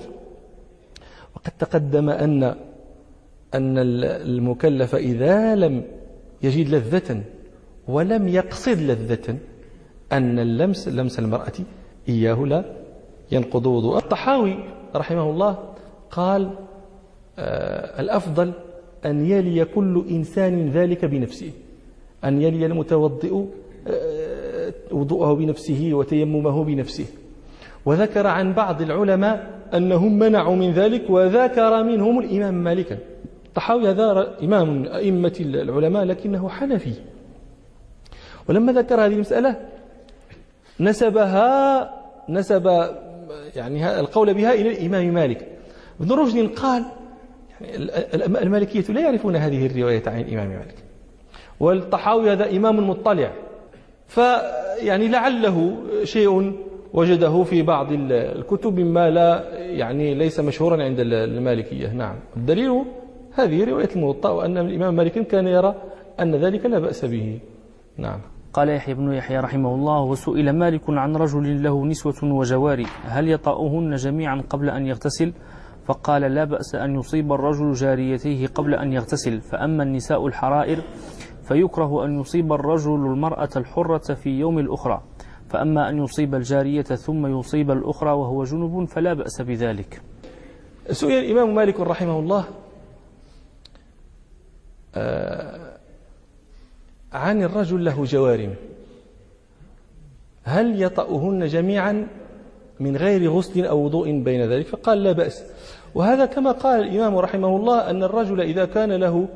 وقد 1.35 1.51
تقدم 1.59 2.09
أن 2.09 2.43
أن 3.53 3.77
المكلف 4.27 4.95
إذا 4.95 5.55
لم 5.55 5.83
يجد 6.43 6.69
لذة 6.69 7.21
ولم 7.87 8.27
يقصد 8.27 8.77
لذة 8.81 9.37
أن 10.11 10.39
اللمس 10.39 10.87
لمس 10.87 11.19
المرأة 11.19 11.53
إياه 12.09 12.45
لا 12.45 12.63
ينقض 13.31 13.65
وضوء 13.65 13.97
الطحاوي 13.97 14.55
رحمه 14.95 15.29
الله 15.29 15.57
قال 16.11 16.49
آه 17.39 18.01
الأفضل 18.01 18.51
أن 19.05 19.25
يلي 19.25 19.65
كل 19.65 20.05
إنسان 20.09 20.69
ذلك 20.69 21.05
بنفسه 21.05 21.51
أن 22.23 22.41
يلي 22.41 22.65
المتوضئ 22.65 23.45
وضوءه 24.91 25.33
بنفسه 25.33 25.89
وتيممه 25.93 26.63
بنفسه. 26.63 27.05
وذكر 27.85 28.27
عن 28.27 28.53
بعض 28.53 28.81
العلماء 28.81 29.59
أنهم 29.73 30.19
منعوا 30.19 30.55
من 30.55 30.71
ذلك 30.71 31.09
وذكر 31.09 31.83
منهم 31.83 32.19
الإمام 32.19 32.53
مالكا 32.53 32.97
الطحاوي 33.45 33.89
هذا 33.89 34.37
إمام 34.43 34.85
أئمة 34.85 35.33
العلماء 35.39 36.03
لكنه 36.03 36.49
حنفي. 36.49 36.93
ولما 38.49 38.71
ذكر 38.71 39.05
هذه 39.05 39.13
المسألة 39.13 39.55
نسبها 40.79 41.91
نسب 42.29 42.89
يعني 43.55 43.99
القول 43.99 44.33
بها 44.33 44.53
إلى 44.53 44.71
الإمام 44.71 45.13
مالك. 45.13 45.47
ابن 46.01 46.11
رشد 46.11 46.49
قال 46.55 46.85
يعني 47.61 48.43
المالكية 48.43 48.93
لا 48.93 49.01
يعرفون 49.01 49.35
هذه 49.35 49.65
الرواية 49.65 50.03
عن 50.07 50.19
الإمام 50.19 50.49
مالك. 50.49 50.75
والطحاوي 51.59 52.31
هذا 52.31 52.51
إمام 52.57 52.89
مطلع. 52.89 53.31
فيعني 54.07 55.07
لعله 55.07 55.75
شيء 56.03 56.53
وجده 56.93 57.43
في 57.43 57.61
بعض 57.61 57.87
الكتب 58.11 58.79
مما 58.79 59.09
لا 59.09 59.59
يعني 59.59 60.13
ليس 60.13 60.39
مشهورا 60.39 60.83
عند 60.83 60.99
المالكية. 60.99 61.93
نعم. 61.93 62.15
الدليل 62.37 62.85
هذه 63.33 63.63
رواية 63.63 63.89
الموطأ 63.95 64.29
وأن 64.29 64.57
الإمام 64.57 64.95
مالك 64.95 65.27
كان 65.27 65.47
يرى 65.47 65.75
أن 66.19 66.35
ذلك 66.35 66.65
لا 66.65 66.79
بأس 66.79 67.05
به. 67.05 67.39
نعم. 67.97 68.21
قال 68.53 68.69
يحيى 68.69 68.93
بن 68.93 69.13
يحيى 69.13 69.39
رحمه 69.39 69.75
الله 69.75 70.01
وسئل 70.01 70.53
مالك 70.53 70.81
عن 70.89 71.15
رجل 71.15 71.63
له 71.63 71.85
نسوة 71.85 72.23
وجواري 72.23 72.85
هل 73.03 73.29
يطأهن 73.29 73.95
جميعا 73.95 74.41
قبل 74.49 74.69
أن 74.69 74.85
يغتسل؟ 74.85 75.33
فقال 75.85 76.21
لا 76.21 76.43
بأس 76.43 76.75
أن 76.75 76.95
يصيب 76.95 77.33
الرجل 77.33 77.73
جاريتيه 77.73 78.47
قبل 78.47 78.73
أن 78.73 78.93
يغتسل 78.93 79.41
فأما 79.41 79.83
النساء 79.83 80.27
الحرائر 80.27 80.81
فيكره 81.47 82.05
أن 82.05 82.19
يصيب 82.19 82.53
الرجل 82.53 82.95
المرأة 82.95 83.49
الحرة 83.55 84.13
في 84.13 84.29
يوم 84.29 84.59
الأخرى 84.59 85.01
فأما 85.49 85.89
أن 85.89 86.03
يصيب 86.03 86.35
الجارية 86.35 86.81
ثم 86.81 87.39
يصيب 87.39 87.71
الأخرى 87.71 88.11
وهو 88.11 88.43
جنب 88.43 88.85
فلا 88.85 89.13
بأس 89.13 89.41
بذلك. 89.41 90.01
سئل 90.91 91.11
الإمام 91.11 91.55
مالك 91.55 91.79
رحمه 91.79 92.19
الله 92.19 92.45
آه، 94.95 95.77
عن 97.13 97.43
الرجل 97.43 97.85
له 97.85 98.03
جوارم 98.03 98.55
هل 100.43 100.81
يطأهن 100.81 101.47
جميعا 101.47 102.07
من 102.79 102.97
غير 102.97 103.31
غسل 103.31 103.65
أو 103.65 103.85
وضوء 103.85 104.11
بين 104.11 104.49
ذلك؟ 104.49 104.65
فقال 104.67 105.03
لا 105.03 105.11
بأس. 105.11 105.43
وهذا 105.95 106.25
كما 106.25 106.51
قال 106.51 106.81
الإمام 106.81 107.17
رحمه 107.17 107.55
الله 107.55 107.89
أن 107.89 108.03
الرجل 108.03 108.41
إذا 108.41 108.65
كان 108.65 108.91
له 108.91 109.27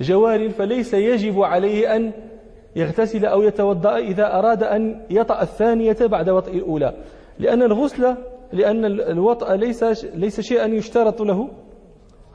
جوار 0.00 0.50
فليس 0.50 0.94
يجب 0.94 1.42
عليه 1.42 1.96
أن 1.96 2.12
يغتسل 2.76 3.26
أو 3.26 3.42
يتوضأ 3.42 3.96
إذا 3.96 4.38
أراد 4.38 4.62
أن 4.62 5.00
يطأ 5.10 5.42
الثانية 5.42 5.96
بعد 6.00 6.30
وطئ 6.30 6.56
الأولى. 6.56 6.92
لأن 7.38 7.62
الغسل 7.62 8.16
لأن 8.52 8.84
الوطأ 8.84 9.56
ليس 9.56 9.84
ليس 10.14 10.40
شيئا 10.40 10.66
يشترط 10.66 11.22
له. 11.22 11.48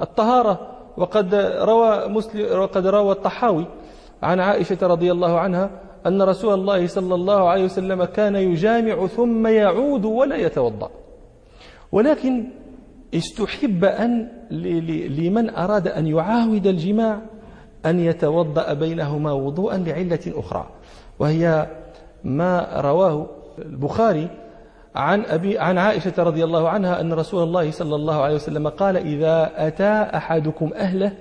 الطهارة 0.01 0.77
وقد 0.97 1.35
روى 1.61 2.07
مسلم 2.07 2.59
وقد 2.59 2.87
روى 2.87 3.11
الطحاوي 3.11 3.65
عن 4.23 4.39
عائشة 4.39 4.77
رضي 4.81 5.11
الله 5.11 5.39
عنها 5.39 5.69
أن 6.07 6.21
رسول 6.21 6.53
الله 6.53 6.87
صلى 6.87 7.15
الله 7.15 7.49
عليه 7.49 7.63
وسلم 7.63 8.03
كان 8.03 8.35
يجامع 8.35 9.07
ثم 9.07 9.47
يعود 9.47 10.05
ولا 10.05 10.35
يتوضأ. 10.35 10.89
ولكن 11.91 12.47
استحب 13.13 13.85
أن 13.85 14.29
لمن 15.09 15.49
أراد 15.49 15.87
أن 15.87 16.07
يعاود 16.07 16.67
الجماع 16.67 17.21
أن 17.85 17.99
يتوضأ 17.99 18.73
بينهما 18.73 19.31
وضوءا 19.31 19.77
لعلة 19.77 20.19
أخرى. 20.27 20.67
وهي 21.19 21.67
ما 22.23 22.81
رواه 22.81 23.27
البخاري 23.59 24.29
عن 24.95 25.25
أبي 25.25 25.59
عن 25.59 25.77
عائشة 25.77 26.13
رضي 26.17 26.43
الله 26.43 26.69
عنها 26.69 27.01
أن 27.01 27.13
رسول 27.13 27.43
الله 27.43 27.71
صلى 27.71 27.95
الله 27.95 28.21
عليه 28.21 28.35
وسلم 28.35 28.67
قال 28.69 28.97
إذا 28.97 29.67
أتى 29.67 30.17
أحدكم 30.17 30.71
أهله 30.75 31.11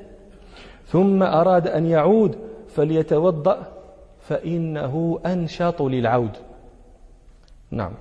ثم 0.86 1.22
أراد 1.22 1.68
أن 1.68 1.86
يعود 1.86 2.38
فليتوضأ 2.68 3.72
فإنه 4.20 5.20
أنشط 5.26 5.82
للعود. 5.82 6.36
نعم. 7.70 7.92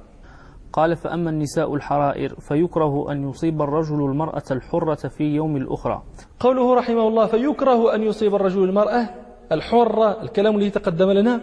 قال 0.75 0.96
فأما 0.96 1.29
النساء 1.29 1.75
الحرائر 1.75 2.36
فيكره 2.39 3.12
أن 3.12 3.29
يصيب 3.29 3.62
الرجل 3.62 3.96
المرأة 3.96 4.44
الحرة 4.51 5.08
في 5.08 5.24
يوم 5.24 5.58
الأخرى. 5.58 6.03
قوله 6.39 6.75
رحمه 6.75 7.08
الله 7.08 7.25
فيكره 7.25 7.96
أن 7.96 8.03
يصيب 8.03 8.36
الرجل 8.36 8.63
المرأة 8.63 9.10
الحرة 9.51 10.22
الكلام 10.22 10.55
الذي 10.55 10.70
تقدم 10.70 11.12
لنا 11.12 11.41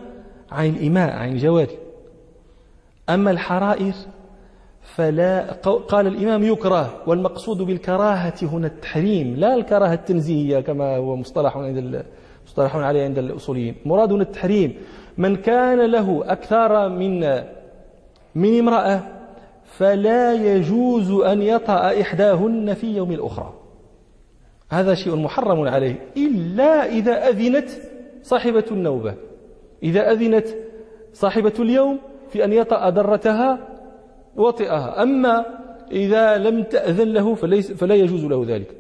عن 0.51 0.67
الإماء 0.67 1.11
عن 1.13 1.29
الجواري 1.33 1.79
أما 3.09 3.31
الحرائر 3.31 3.95
فلا 4.83 5.53
قال 5.89 6.07
الإمام 6.07 6.43
يكره 6.43 7.03
والمقصود 7.07 7.63
بالكراهة 7.63 8.35
هنا 8.43 8.67
التحريم 8.67 9.37
لا 9.37 9.55
الكراهة 9.55 9.95
التنزيهية 9.95 10.61
كما 10.61 10.97
هو 10.97 11.17
مصطلح 11.17 11.57
عند 11.57 12.05
مصطلح 12.47 12.77
عليه 12.77 13.05
عند 13.05 13.19
الأصوليين. 13.19 13.75
مراد 13.87 14.13
هنا 14.13 14.23
التحريم 14.23 14.75
من 15.19 15.37
كان 15.37 15.91
له 15.91 16.23
أكثر 16.33 16.89
من 16.89 17.21
من 18.35 18.59
امرأة 18.59 19.22
فلا 19.79 20.33
يجوز 20.33 21.11
أن 21.11 21.43
يطأ 21.43 22.01
إحداهن 22.01 22.75
في 22.75 22.97
يوم 22.97 23.13
الأخرى. 23.13 23.55
هذا 24.71 24.95
شيء 24.95 25.17
محرم 25.17 25.69
عليه 25.69 26.13
إلا 26.17 26.87
إذا 26.87 27.29
أذنت 27.29 27.69
صاحبة 28.23 28.65
النوبة. 28.71 29.15
إذا 29.83 30.13
أذنت 30.13 30.49
صاحبة 31.13 31.53
اليوم 31.59 31.99
في 32.31 32.45
أن 32.45 32.53
يطأ 32.53 32.91
درتها 32.91 33.69
وطئها. 34.37 35.03
أما 35.03 35.47
إذا 35.93 36.39
لم 36.39 36.63
تأذن 36.63 37.09
له 37.09 37.35
فليس 37.35 37.73
فلا 37.73 37.95
يجوز 37.95 38.25
له 38.25 38.45
ذلك. 38.47 38.77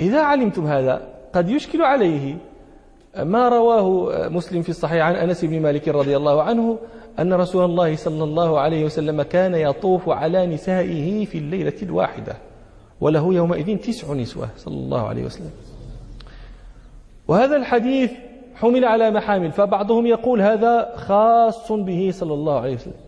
إذا 0.00 0.20
علمتم 0.20 0.66
هذا 0.66 1.08
قد 1.32 1.50
يشكل 1.50 1.82
عليه 1.82 2.36
ما 3.18 3.48
رواه 3.48 4.08
مسلم 4.28 4.62
في 4.62 4.68
الصحيح 4.68 5.04
عن 5.04 5.14
أنس 5.14 5.44
بن 5.44 5.62
مالك 5.62 5.88
رضي 5.88 6.16
الله 6.16 6.42
عنه 6.42 6.78
أن 7.18 7.32
رسول 7.32 7.64
الله 7.64 7.96
صلى 7.96 8.24
الله 8.24 8.60
عليه 8.60 8.84
وسلم 8.84 9.22
كان 9.22 9.54
يطوف 9.54 10.08
على 10.08 10.46
نسائه 10.46 11.24
في 11.24 11.38
الليلة 11.38 11.76
الواحدة 11.82 12.36
وله 13.00 13.34
يومئذ 13.34 13.78
تسع 13.78 14.12
نسوة 14.12 14.48
صلى 14.56 14.74
الله 14.74 15.08
عليه 15.08 15.24
وسلم. 15.24 15.50
وهذا 17.28 17.56
الحديث 17.56 18.10
حمل 18.54 18.84
على 18.84 19.10
محامل 19.10 19.52
فبعضهم 19.52 20.06
يقول 20.06 20.42
هذا 20.42 20.92
خاص 20.96 21.72
به 21.72 22.10
صلى 22.14 22.34
الله 22.34 22.60
عليه 22.60 22.74
وسلم. 22.74 23.00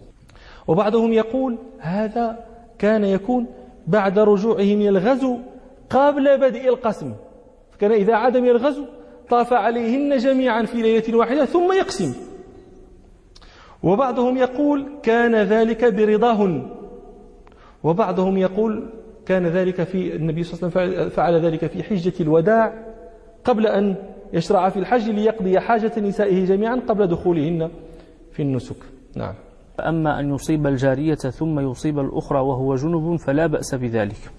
وبعضهم 0.69 1.13
يقول 1.13 1.59
هذا 1.79 2.39
كان 2.79 3.05
يكون 3.05 3.47
بعد 3.87 4.19
رجوعه 4.19 4.65
من 4.75 4.89
الغزو 4.89 5.39
قبل 5.91 6.39
بدء 6.39 6.69
القسم. 6.69 7.13
فكان 7.71 7.93
إذا 7.93 8.15
عاد 8.15 8.37
من 8.37 8.49
الغزو 8.49 8.85
طاف 9.31 9.53
عليهن 9.53 10.17
جميعا 10.17 10.63
في 10.63 10.83
ليلة 10.83 11.17
واحدة 11.17 11.45
ثم 11.45 11.73
يقسم. 11.73 12.15
وبعضهم 13.83 14.37
يقول 14.37 14.87
كان 15.03 15.35
ذلك 15.35 15.95
برضاهن. 15.95 16.71
وبعضهم 17.83 18.37
يقول 18.39 18.89
كان 19.27 19.47
ذلك 19.47 19.83
في 19.83 20.17
النبي 20.17 20.43
صلى 20.43 20.69
الله 20.69 20.81
عليه 20.81 20.93
وسلم 20.93 21.09
فعل 21.09 21.35
ذلك 21.35 21.67
في 21.67 21.83
حجة 21.83 22.13
الوداع 22.21 22.73
قبل 23.45 23.67
أن 23.67 23.97
يشرع 24.33 24.69
في 24.69 24.79
الحج 24.79 25.11
ليقضي 25.11 25.61
حاجة 25.61 26.01
نسائه 26.01 26.45
جميعا 26.45 26.83
قبل 26.89 27.07
دخولهن 27.07 27.71
في 28.33 28.43
النسك. 28.43 28.77
نعم. 29.17 29.35
أما 29.81 30.21
أن 30.21 30.35
يصيب 30.35 30.67
الجارية 30.67 31.15
ثم 31.15 31.71
يصيب 31.71 31.99
الأخرى 31.99 32.41
وهو 32.41 32.75
جنب 32.75 33.17
فلا 33.17 33.47
بأس 33.47 33.75
بذلك. 33.75 34.31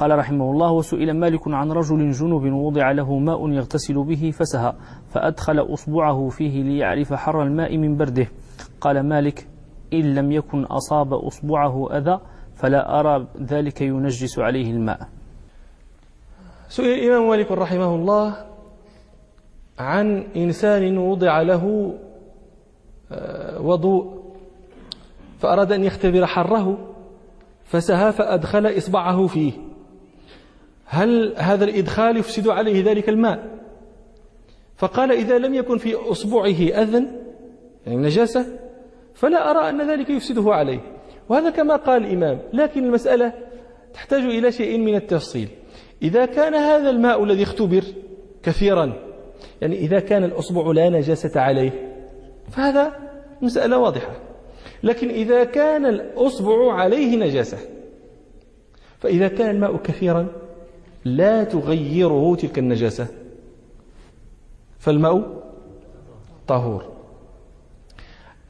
قال 0.00 0.18
رحمه 0.18 0.50
الله 0.50 0.72
وسئل 0.72 1.12
مالك 1.12 1.40
عن 1.48 1.72
رجل 1.72 2.10
جنب 2.10 2.52
وضع 2.52 2.92
له 2.92 3.18
ماء 3.18 3.48
يغتسل 3.48 4.04
به 4.04 4.30
فسهى 4.30 4.72
فأدخل 5.10 5.72
أصبعه 5.72 6.28
فيه 6.28 6.62
ليعرف 6.62 7.12
حر 7.12 7.42
الماء 7.42 7.76
من 7.76 7.96
برده. 7.96 8.26
قال 8.80 9.00
مالك 9.08 9.48
إن 9.92 10.14
لم 10.14 10.32
يكن 10.32 10.64
أصاب 10.64 11.14
أصبعه 11.14 11.98
أذى 11.98 12.20
فلا 12.54 13.00
أرى 13.00 13.26
ذلك 13.40 13.80
ينجس 13.80 14.38
عليه 14.38 14.70
الماء. 14.70 15.08
سئل 16.68 16.86
الإمام 16.86 17.28
مالك 17.28 17.52
رحمه 17.52 17.94
الله 17.94 18.36
عن 19.78 20.24
إنسان 20.36 20.98
وضع 20.98 21.42
له 21.42 21.94
آه، 23.12 23.60
وضوء 23.60 24.22
فأراد 25.38 25.72
أن 25.72 25.84
يختبر 25.84 26.26
حره 26.26 26.78
فسهى 27.64 28.12
فأدخل 28.12 28.66
إصبعه 28.66 29.26
فيه. 29.26 29.69
هل 30.92 31.34
هذا 31.36 31.64
الإدخال 31.64 32.16
يفسد 32.16 32.48
عليه 32.48 32.84
ذلك 32.84 33.08
الماء؟ 33.08 33.58
فقال 34.76 35.12
إذا 35.12 35.38
لم 35.38 35.54
يكن 35.54 35.78
في 35.78 35.94
أصبعه 35.94 36.82
أذن 36.82 37.06
يعني 37.86 37.98
نجاسة 37.98 38.46
فلا 39.14 39.50
أرى 39.50 39.68
أن 39.68 39.90
ذلك 39.90 40.10
يفسده 40.10 40.54
عليه. 40.54 40.80
وهذا 41.28 41.50
كما 41.50 41.76
قال 41.76 42.04
الإمام. 42.04 42.38
لكن 42.52 42.84
المسألة 42.84 43.32
تحتاج 43.94 44.22
إلى 44.22 44.52
شيء 44.52 44.78
من 44.78 44.94
التفصيل. 44.94 45.48
إذا 46.02 46.26
كان 46.26 46.54
هذا 46.54 46.90
الماء 46.90 47.24
الذي 47.24 47.42
اختبر 47.42 47.82
كثيرا 48.42 48.92
يعني 49.60 49.76
إذا 49.78 50.00
كان 50.00 50.24
الأصبع 50.24 50.72
لا 50.72 50.88
نجاسة 50.88 51.40
عليه 51.40 51.70
فهذا 52.50 52.92
مسألة 53.42 53.78
واضحة. 53.78 54.12
لكن 54.82 55.08
إذا 55.08 55.44
كان 55.44 55.86
الأصبع 55.86 56.72
عليه 56.72 57.16
نجاسة 57.16 57.58
فإذا 58.98 59.28
كان 59.28 59.50
الماء 59.50 59.76
كثيرا 59.76 60.49
لا 61.04 61.44
تغيره 61.44 62.36
تلك 62.36 62.58
النجاسة. 62.58 63.06
فالماء 64.78 65.42
طهور. 66.48 66.84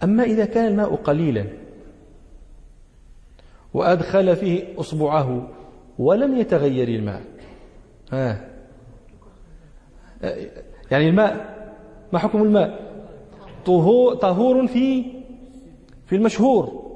أما 0.03 0.23
إذا 0.23 0.45
كان 0.45 0.67
الماء 0.67 0.95
قليلا 0.95 1.45
وأدخل 3.75 4.37
فيه 4.37 4.81
أصبعه 4.81 5.49
ولم 5.99 6.37
يتغير 6.37 6.89
الماء 6.89 7.23
ها. 8.13 8.49
يعني 10.91 11.09
الماء 11.09 11.59
ما 12.13 12.19
حكم 12.19 12.43
الماء؟ 12.43 12.91
طهور 14.21 14.67
في 14.67 15.05
في 16.07 16.17
المشهور. 16.17 16.91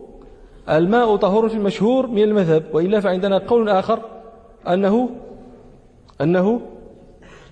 الماء 0.68 1.16
طهور 1.16 1.48
في 1.48 1.54
المشهور 1.56 2.06
من 2.06 2.22
المذهب 2.22 2.64
وإلا 2.72 3.00
فعندنا 3.00 3.38
قول 3.38 3.68
آخر 3.68 4.00
أنه 4.68 5.10
أنه 6.20 6.60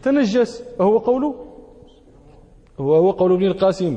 تنجس 0.03 0.64
وهو 0.79 0.98
قول 0.98 1.35
وهو 2.79 3.11
قول 3.11 3.33
ابن 3.33 3.46
القاسم. 3.46 3.96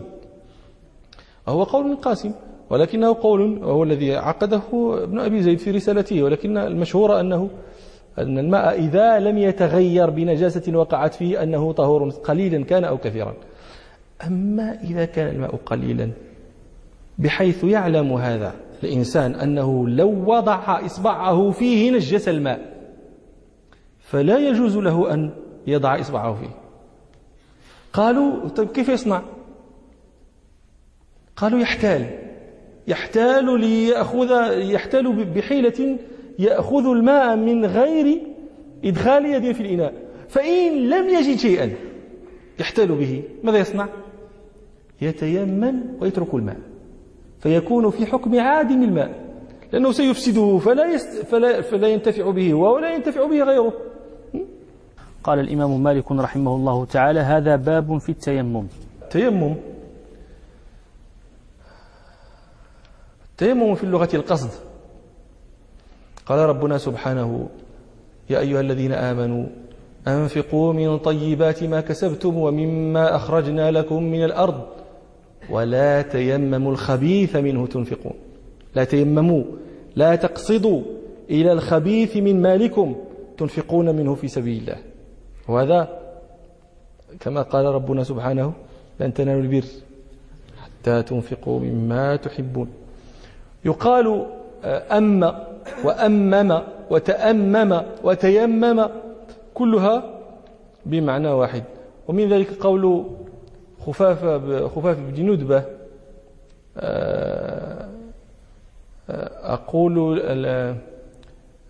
وهو 1.48 1.64
قول 1.64 1.84
ابن 1.84 1.94
القاسم 1.94 2.32
ولكنه 2.70 3.14
قول 3.14 3.64
وهو 3.64 3.84
الذي 3.84 4.16
عقده 4.16 4.62
ابن 5.04 5.20
أبي 5.20 5.42
زيد 5.42 5.60
في 5.60 5.72
رسالته 5.72 6.24
ولكن 6.24 6.58
المشهور 6.58 7.20
أنه 7.20 7.50
أن 8.18 8.40
الماء 8.40 8.80
إذا 8.80 9.20
لم 9.20 9.38
يتغير 9.38 10.10
بنجاسة 10.10 10.78
وقعت 10.78 11.14
فيه 11.14 11.44
أنه 11.44 11.72
طهور 11.72 12.10
قليلا 12.10 12.64
كان 12.64 12.84
أو 12.84 12.98
كثيرا. 12.98 13.34
أما 14.28 14.78
إذا 14.84 15.06
كان 15.06 15.36
الماء 15.36 15.56
قليلا 15.56 16.12
بحيث 17.18 17.64
يعلم 17.64 18.14
هذا 18.14 18.54
الإنسان 18.84 19.36
أنه 19.36 19.90
لو 19.90 20.10
وضع 20.32 20.86
إصبعه 20.86 21.52
فيه 21.52 21.92
نجس 21.92 22.30
الماء 22.30 22.75
فلا 24.06 24.38
يجوز 24.38 24.78
له 24.78 25.14
أن 25.14 25.30
يضع 25.68 26.00
إصبعه 26.00 26.34
فيه. 26.34 26.50
قالوا 27.94 28.48
طيب 28.48 28.68
كيف 28.68 28.90
يصنع؟ 28.90 29.22
قالوا 31.36 31.60
يحتال. 31.60 32.06
يحتال 32.88 33.60
ليأخذ 33.60 34.30
يحتال 34.52 35.26
بحيلة 35.26 35.98
يأخذ 36.40 36.86
الماء 36.86 37.36
من 37.36 37.66
غير 37.66 38.22
إدخال 38.86 39.26
يد 39.26 39.52
في 39.52 39.62
الإناء. 39.62 39.94
فإن 40.30 40.90
لم 40.90 41.10
يجد 41.10 41.38
شيئا 41.38 41.72
يحتال 42.60 42.88
به. 42.88 43.24
ماذا 43.44 43.58
يصنع؟ 43.58 43.88
يتيمم 45.02 45.84
ويترك 46.02 46.34
الماء. 46.34 46.60
فيكون 47.40 47.90
في 47.90 48.06
حكم 48.06 48.40
عادم 48.40 48.84
الماء. 48.84 49.26
لأنه 49.74 49.92
سيفسده 49.92 50.58
فلا, 50.58 50.94
يست... 50.94 51.26
فلا... 51.26 51.62
فلا 51.62 51.88
ينتفع 51.88 52.30
به 52.30 52.54
هو 52.54 52.76
ولا 52.76 52.96
ينتفع 52.96 53.26
به 53.26 53.44
غيره. 53.44 53.74
قال 55.26 55.40
الإمام 55.40 55.84
مالك 55.84 56.12
رحمه 56.12 56.56
الله 56.56 56.86
تعالى 56.86 57.20
هذا 57.20 57.56
باب 57.56 57.98
في 57.98 58.10
التيمم. 58.10 58.68
التيمم 59.02 59.56
التيمم 63.32 63.76
في 63.76 63.84
اللغة 63.84 64.10
القصد. 64.14 64.50
قال 66.26 66.40
ربنا 66.40 66.78
سبحانه 66.78 67.50
يا 68.30 68.40
أيها 68.40 68.62
الذين 68.62 68.92
آمنوا 68.92 69.46
أنفقوا 70.08 70.74
من 70.74 70.98
طيبات 70.98 71.64
ما 71.64 71.82
كسبتم 71.82 72.38
ومما 72.38 73.16
أخرجنا 73.16 73.72
لكم 73.72 74.04
من 74.04 74.24
الأرض 74.24 74.66
ولا 75.50 76.02
تيمموا 76.02 76.72
الخبيث 76.72 77.36
منه 77.36 77.68
تنفقون. 77.68 78.14
لا 78.76 78.84
تيمموا 78.84 79.44
لا 79.96 80.16
تقصدوا 80.16 80.82
إلى 81.30 81.52
الخبيث 81.52 82.18
من 82.18 82.42
مالكم 82.42 82.96
تنفقون 83.38 83.96
منه 83.96 84.16
في 84.16 84.28
سبيل 84.28 84.62
الله. 84.62 84.95
وهذا 85.48 86.00
كما 87.20 87.42
قال 87.42 87.66
ربنا 87.66 88.04
سبحانه 88.04 88.54
لن 89.00 89.14
تنالوا 89.14 89.42
البر 89.42 89.66
حتى 90.62 91.04
تنفقوا 91.04 91.60
مما 91.60 92.16
تحبون. 92.16 92.70
يقال 93.66 94.26
أما 94.66 95.48
وأمم 95.84 96.62
وتأمم 96.90 97.82
وتيمم 98.04 98.90
كلها 99.54 100.04
بمعنى 100.86 101.30
واحد. 101.30 101.64
ومن 102.08 102.30
ذلك 102.30 102.54
قول 102.54 103.06
خفاف 103.86 104.20
خفاف 104.76 104.98
بن 105.00 105.32
ندبة 105.32 105.64
آه، 106.78 107.90
آه، 109.10 109.54
أقول 109.54 110.20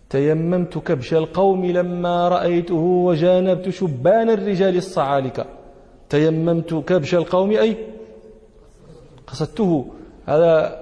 تيممت 0.10 0.78
كبش 0.78 1.13
القوم 1.13 1.65
لما 1.65 2.30
رأيته 2.30 2.76
وجانبت 2.76 3.70
شبان 3.70 4.30
الرجال 4.30 4.76
الصعالكة 4.78 5.46
تيممت 6.10 6.74
كبش 6.74 7.15
القوم 7.15 7.52
أي 7.52 7.78
قصدته. 9.28 9.86
هذا 10.26 10.80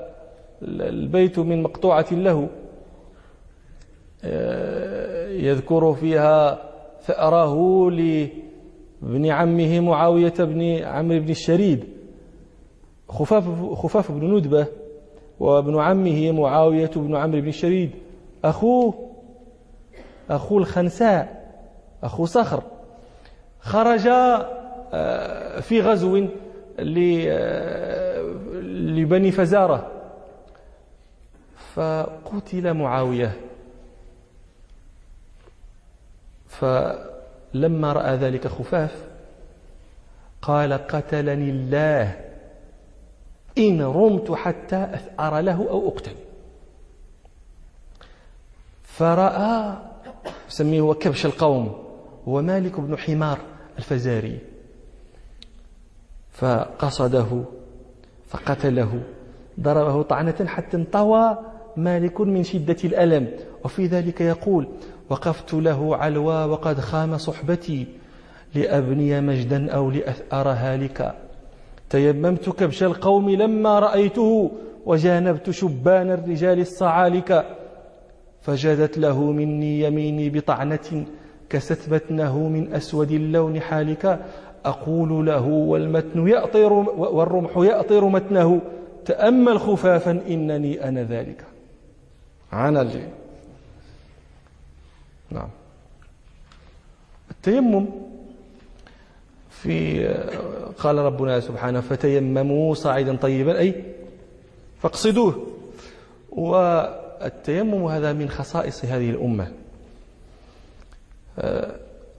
البيت 0.64 1.40
من 1.40 1.64
مقطوعة 1.64 2.06
له. 2.12 2.50
آه، 4.24 5.30
يذكر 5.30 5.94
فيها 5.94 6.70
ثأره 7.02 7.90
لابن 7.92 9.26
عمه 9.32 9.80
معاوية 9.80 10.34
بن 10.40 10.62
عمرو 10.84 11.20
بن 11.20 11.30
الشريد. 11.30 11.84
خفاف, 13.10 13.44
خفاف 13.74 14.12
بن 14.12 14.36
ندبة 14.36 14.68
وابن 15.40 15.80
عمه 15.80 16.32
معاوية 16.32 16.92
بن 16.96 17.16
عمرو 17.16 17.42
بن 17.42 17.48
الشريد. 17.48 17.92
أخوه 18.46 19.13
أخو 20.30 20.58
الخنساء 20.58 21.44
أخو 22.04 22.26
صخر. 22.26 22.64
خرج 23.60 24.08
آه، 24.08 25.60
في 25.60 25.82
غزو 25.82 26.28
آه، 26.80 28.22
لبني 28.62 29.32
فزارة. 29.32 29.92
فقتل 31.76 32.74
معاوية. 32.74 33.38
فلما 36.48 37.94
رأى 37.94 38.16
ذلك 38.16 38.48
خفاف 38.48 39.04
قال 40.42 40.74
قتلني 40.74 41.50
الله. 41.50 42.20
إن 43.58 43.82
رمت 43.82 44.32
حتى 44.32 44.76
أثأر 44.94 45.40
له 45.40 45.68
أو 45.70 45.88
أقتل. 45.88 46.16
فرأى 48.84 49.93
يسميه 50.50 50.82
هو 50.82 50.94
كبش 50.94 51.26
القوم 51.26 51.76
هو 52.28 52.42
مالك 52.42 52.80
بن 52.80 52.98
حمار 52.98 53.38
الفزاري. 53.78 54.40
فقصده 56.32 57.44
فقتله 58.28 59.02
ضربه 59.60 60.02
طعنة 60.02 60.46
حتى 60.46 60.78
انطوى 60.78 61.38
مالك 61.78 62.22
من 62.22 62.44
شدة 62.44 62.78
الألم. 62.84 63.28
وفي 63.64 63.86
ذلك 63.86 64.22
يقول 64.22 64.68
وقفت 65.10 65.54
له 65.54 65.96
علوى 65.96 66.46
وقد 66.46 66.80
خام 66.80 67.18
صحبتي 67.18 67.88
لأبني 68.56 69.22
مجدا 69.22 69.72
أو 69.72 69.92
لأثأر 69.92 70.50
هالكا 70.50 71.16
تيممت 71.90 72.50
كبش 72.50 72.84
القوم 72.84 73.30
لما 73.30 73.80
رأيته 73.80 74.52
وجانبت 74.86 75.50
شبان 75.50 76.12
الرجال 76.12 76.60
الصعالك. 76.60 77.46
فجدت 78.44 78.98
له 78.98 79.22
مني 79.32 79.82
يميني 79.82 80.30
بطعنة 80.30 81.06
كست 81.50 81.90
متنه 81.90 82.48
من 82.48 82.74
أسود 82.74 83.12
اللون 83.12 83.62
حالك 83.62 84.20
أقول 84.66 85.26
له 85.26 85.48
والمتن 85.48 86.28
يأطر 86.28 86.74
والرمح 86.98 87.58
يأطر 87.58 88.06
متنه. 88.06 88.62
تأمل 89.06 89.60
خفافا 89.60 90.12
إنني 90.12 90.88
أنا 90.88 91.04
ذلك. 91.04 91.44
عن 92.52 92.78
الجيل 92.78 93.10
نعم. 95.32 95.50
التيمم 97.32 97.86
في 99.50 100.08
قال 100.78 100.98
ربنا 100.98 101.40
سبحانه 101.40 101.82
فتيمموا 101.82 102.74
صعيدا 102.74 103.16
طيبا 103.16 103.60
أي 103.60 103.84
فاقصدوه. 104.82 105.48
والتيمم 107.24 107.86
هذا 107.86 108.14
من 108.14 108.30
خصائص 108.30 108.86
هذه 108.86 109.10
الأمة. 109.10 109.48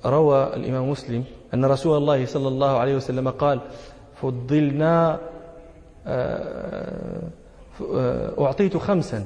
روى 0.06 0.56
الإمام 0.56 0.90
مسلم 0.90 1.24
أن 1.54 1.64
رسول 1.64 1.96
الله 1.96 2.26
صلى 2.26 2.48
الله 2.48 2.78
عليه 2.78 2.96
وسلم 2.96 3.28
قال 3.28 3.60
فضلنا 4.22 5.20
أعطيت 8.38 8.76
خمسا 8.76 9.24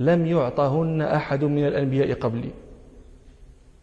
لم 0.00 0.26
يعطهن 0.26 1.02
أحد 1.02 1.44
من 1.44 1.66
الأنبياء 1.66 2.12
قبلي. 2.12 2.50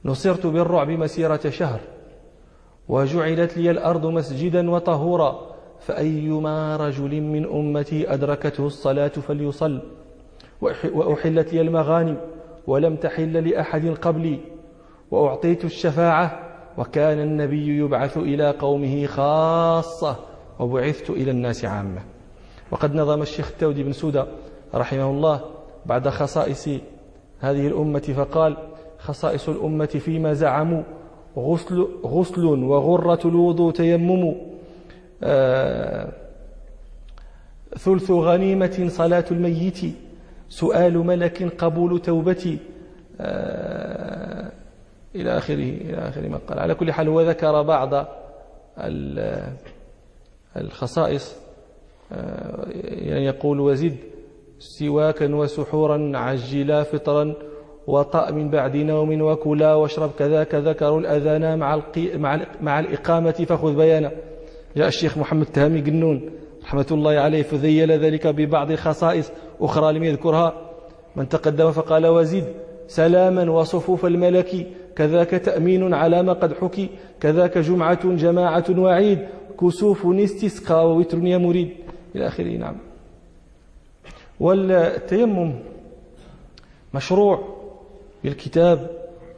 نصرت 0.05 0.45
بالرعب 0.45 0.89
مسيرة 0.89 1.49
شهر 1.49 1.79
وجعلت 2.87 3.57
لي 3.57 3.71
الأرض 3.71 4.05
مسجدا 4.05 4.71
وطهورا 4.71 5.55
فأيما 5.79 6.77
رجل 6.77 7.21
من 7.21 7.45
أمتي 7.45 8.13
أدركته 8.13 8.67
الصلاة 8.67 9.07
فليصل 9.07 9.81
وأحلت 10.61 11.53
لي 11.53 11.61
المغانم 11.61 12.17
ولم 12.67 12.95
تحل 12.95 13.49
لأحد 13.49 13.87
قبلي 13.87 14.39
وأعطيت 15.11 15.65
الشفاعة 15.65 16.39
وكان 16.77 17.19
النبي 17.19 17.77
يبعث 17.77 18.17
إلى 18.17 18.51
قومه 18.51 19.05
خاصة 19.05 20.15
وبعثت 20.59 21.09
إلى 21.09 21.31
الناس 21.31 21.65
عامة. 21.65 22.01
وقد 22.71 22.95
نظم 22.95 23.21
الشيخ 23.21 23.47
التودي 23.51 23.83
بن 23.83 23.91
سودة 23.91 24.27
رحمه 24.75 25.09
الله 25.09 25.41
بعد 25.85 26.09
خصائص 26.09 26.69
هذه 27.39 27.67
الأمة 27.67 27.99
فقال 27.99 28.57
خصائص 28.99 29.49
الأمة 29.49 29.85
فيما 29.85 30.33
زعموا 30.33 30.83
غسل, 31.37 31.87
غسل 32.03 32.45
وغرة 32.45 33.27
الوضوء 33.27 33.71
تيمم 33.71 34.35
آه، 35.23 36.11
ثلث 37.77 38.11
غنيمة 38.11 38.85
صلاة 38.89 39.25
الميت 39.31 39.79
سؤال 40.49 40.97
ملك 40.97 41.53
قبول 41.57 42.01
توبتي. 42.01 42.57
آه 43.21 44.51
إلى 45.15 45.37
آخره 45.37 45.55
إلى 45.55 45.97
آخر 45.97 46.29
ما 46.29 46.37
قال. 46.37 46.59
على 46.59 46.75
كل 46.75 46.91
حال 46.91 47.07
هو 47.07 47.21
ذكر 47.21 47.61
بعض 47.61 48.07
الخصائص 50.57 51.35
آه 52.11 52.65
يعني 52.83 53.25
يقول 53.25 53.59
وزد 53.59 53.95
سواكا 54.59 55.35
وسحورا 55.35 56.11
عجلا 56.15 56.83
فطرا 56.83 57.33
وطأ 57.87 58.31
من 58.31 58.49
بعد 58.49 58.77
نوم 58.77 59.21
وكلا 59.21 59.73
واشرب 59.73 60.11
كذاك 60.19 60.55
ذكروا 60.55 60.99
الأذان 60.99 61.59
مع, 61.59 61.81
مع, 62.15 62.39
مع 62.61 62.79
الإقامة 62.79 63.31
فخذ 63.31 63.75
بيانا. 63.75 64.11
جاء 64.77 64.87
الشيخ 64.87 65.17
محمد 65.17 65.45
تهامي 65.45 65.81
قنون 65.81 66.29
رحمة 66.63 66.85
الله 66.91 67.11
عليه 67.11 67.43
فذيل 67.43 67.91
ذلك 67.91 68.27
ببعض 68.27 68.71
الخصائص. 68.71 69.31
أخرى 69.61 69.93
لم 69.93 70.03
يذكرها. 70.03 70.67
من 71.15 71.29
تقدم 71.29 71.71
فقال 71.71 72.07
وزيد 72.07 72.45
سلاما 72.87 73.51
وصفوف 73.51 74.05
الملك 74.05 74.67
كذاك 74.95 75.29
تأمين 75.29 75.93
على 75.93 76.23
ما 76.23 76.33
قد 76.33 76.53
حكي 76.53 76.89
كذاك 77.19 77.57
جمعة 77.57 78.15
جماعة 78.15 78.65
وعيد 78.69 79.19
كسوف 79.59 80.05
استسقى 80.05 80.89
ووتر 80.89 81.17
يا 81.25 81.37
مريد. 81.37 81.69
إلى 82.15 82.27
آخره 82.27 82.57
نعم. 82.57 82.75
والتيمم 84.39 85.53
مشروع 86.93 87.43
بالكتاب 88.23 88.89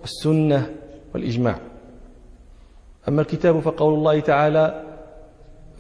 والسنة 0.02 0.70
والإجماع. 1.14 1.60
أما 3.08 3.22
الكتاب 3.22 3.60
فقول 3.60 3.94
الله 3.94 4.20
تعالى 4.20 4.84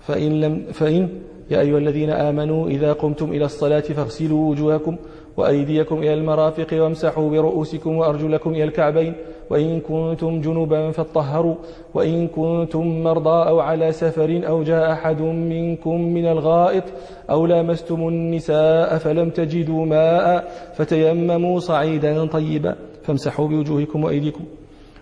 فإن, 0.01 0.41
لم 0.41 0.71
فإن 0.71 1.21
يا 1.51 1.61
أيها 1.61 1.77
الذين 1.77 2.09
آمنوا 2.09 2.67
إذا 2.67 2.93
قمتم 2.93 3.31
إلى 3.31 3.45
الصلاة 3.45 3.79
فاغسلوا 3.79 4.49
وجوهكم 4.49 4.95
وأيديكم 5.37 5.97
إلى 5.97 6.13
المرافق 6.13 6.67
وامسحوا 6.73 7.29
برؤوسكم 7.29 7.97
وأرجلكم 7.97 8.49
إلى 8.49 8.63
الكعبين 8.63 9.13
وإن 9.49 9.79
كنتم 9.79 10.41
جنبا 10.41 10.91
فاطهروا 10.91 11.55
وإن 11.93 12.27
كنتم 12.27 13.03
مرضى 13.03 13.49
أو 13.49 13.59
على 13.59 13.91
سفر 13.91 14.41
أو 14.47 14.63
جاء 14.63 14.91
أحد 14.91 15.21
منكم 15.21 16.01
من 16.01 16.25
الغائط 16.25 16.83
أو 17.29 17.45
لامستم 17.45 18.07
النساء 18.07 18.97
فلم 18.97 19.29
تجدوا 19.29 19.85
ماء 19.85 20.51
فتيمموا 20.75 21.59
صعيدا 21.59 22.25
طيبا 22.25 22.75
فامسحوا 23.03 23.47
بوجوهكم 23.47 24.03
وأيديكم. 24.03 24.43